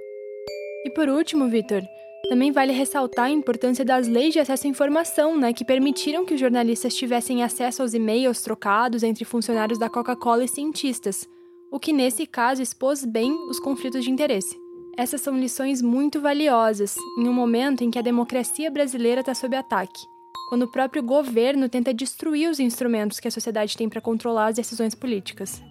E 0.86 0.90
por 0.90 1.08
último, 1.10 1.48
Vitor, 1.48 1.82
também 2.28 2.52
vale 2.52 2.72
ressaltar 2.72 3.26
a 3.26 3.30
importância 3.30 3.84
das 3.84 4.06
leis 4.06 4.32
de 4.32 4.40
acesso 4.40 4.66
à 4.66 4.70
informação, 4.70 5.38
né, 5.38 5.52
que 5.52 5.64
permitiram 5.64 6.24
que 6.24 6.34
os 6.34 6.40
jornalistas 6.40 6.94
tivessem 6.94 7.42
acesso 7.42 7.82
aos 7.82 7.94
e-mails 7.94 8.42
trocados 8.42 9.02
entre 9.02 9.24
funcionários 9.24 9.78
da 9.78 9.88
Coca-Cola 9.88 10.44
e 10.44 10.48
cientistas, 10.48 11.28
o 11.70 11.78
que 11.78 11.92
nesse 11.92 12.26
caso 12.26 12.62
expôs 12.62 13.04
bem 13.04 13.32
os 13.48 13.58
conflitos 13.58 14.04
de 14.04 14.10
interesse. 14.10 14.56
Essas 14.96 15.20
são 15.20 15.38
lições 15.38 15.80
muito 15.80 16.20
valiosas 16.20 16.96
em 17.18 17.28
um 17.28 17.32
momento 17.32 17.84
em 17.84 17.90
que 17.90 17.98
a 17.98 18.02
democracia 18.02 18.70
brasileira 18.70 19.20
está 19.20 19.34
sob 19.34 19.56
ataque 19.56 20.00
quando 20.48 20.62
o 20.62 20.68
próprio 20.68 21.02
governo 21.02 21.68
tenta 21.68 21.92
destruir 21.92 22.48
os 22.48 22.58
instrumentos 22.58 23.20
que 23.20 23.28
a 23.28 23.30
sociedade 23.30 23.76
tem 23.76 23.86
para 23.86 24.00
controlar 24.00 24.46
as 24.46 24.56
decisões 24.56 24.94
políticas. 24.94 25.62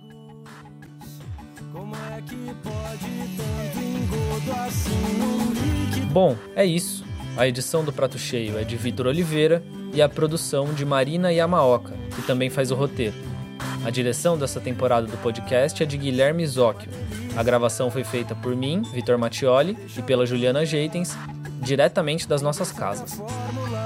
Bom, 6.11 6.35
é 6.55 6.65
isso. 6.65 7.05
A 7.35 7.47
edição 7.47 7.83
do 7.83 7.93
Prato 7.93 8.17
Cheio 8.17 8.57
é 8.57 8.63
de 8.63 8.75
Vitor 8.75 9.07
Oliveira 9.07 9.63
e 9.93 10.01
a 10.01 10.09
produção 10.09 10.73
de 10.73 10.85
Marina 10.85 11.31
Yamaoka, 11.31 11.93
que 12.15 12.21
também 12.23 12.49
faz 12.49 12.71
o 12.71 12.75
roteiro. 12.75 13.15
A 13.85 13.89
direção 13.89 14.37
dessa 14.37 14.59
temporada 14.59 15.05
do 15.05 15.17
podcast 15.17 15.81
é 15.81 15.85
de 15.85 15.97
Guilherme 15.97 16.45
Zóquio. 16.45 16.89
A 17.35 17.43
gravação 17.43 17.91
foi 17.91 18.03
feita 18.03 18.33
por 18.33 18.55
mim, 18.55 18.81
Vitor 18.93 19.17
Mattioli, 19.17 19.77
e 19.95 20.01
pela 20.01 20.25
Juliana 20.25 20.65
Jeitens, 20.65 21.15
diretamente 21.61 22.27
das 22.27 22.41
nossas 22.41 22.71
casas. 22.71 23.21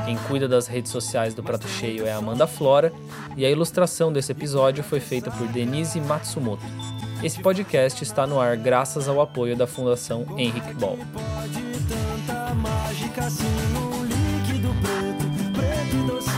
Quem 0.05 0.17
cuida 0.27 0.47
das 0.47 0.67
redes 0.67 0.91
sociais 0.91 1.33
do 1.33 1.43
Prato 1.43 1.67
Cheio 1.67 2.07
é 2.07 2.13
Amanda 2.13 2.47
Flora 2.47 2.91
e 3.35 3.45
a 3.45 3.49
ilustração 3.49 4.11
desse 4.11 4.31
episódio 4.31 4.83
foi 4.83 4.99
feita 4.99 5.29
por 5.29 5.47
Denise 5.47 5.99
Matsumoto. 5.99 6.63
Esse 7.23 7.39
podcast 7.39 8.01
está 8.03 8.25
no 8.25 8.39
ar 8.39 8.57
graças 8.57 9.07
ao 9.07 9.21
apoio 9.21 9.55
da 9.55 9.67
Fundação 9.67 10.25
Henrique 10.37 10.73
Ball. 10.73 10.97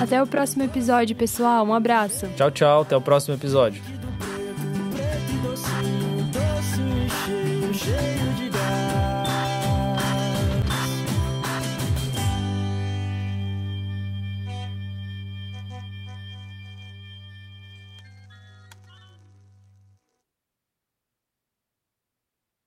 Até 0.03 0.21
o 0.21 0.27
próximo 0.27 0.63
episódio, 0.63 1.15
pessoal. 1.15 1.65
Um 1.65 1.73
abraço. 1.73 2.27
Tchau, 2.35 2.51
tchau. 2.51 2.81
Até 2.81 2.97
o 2.97 3.01
próximo 3.01 3.35
episódio. 3.35 3.81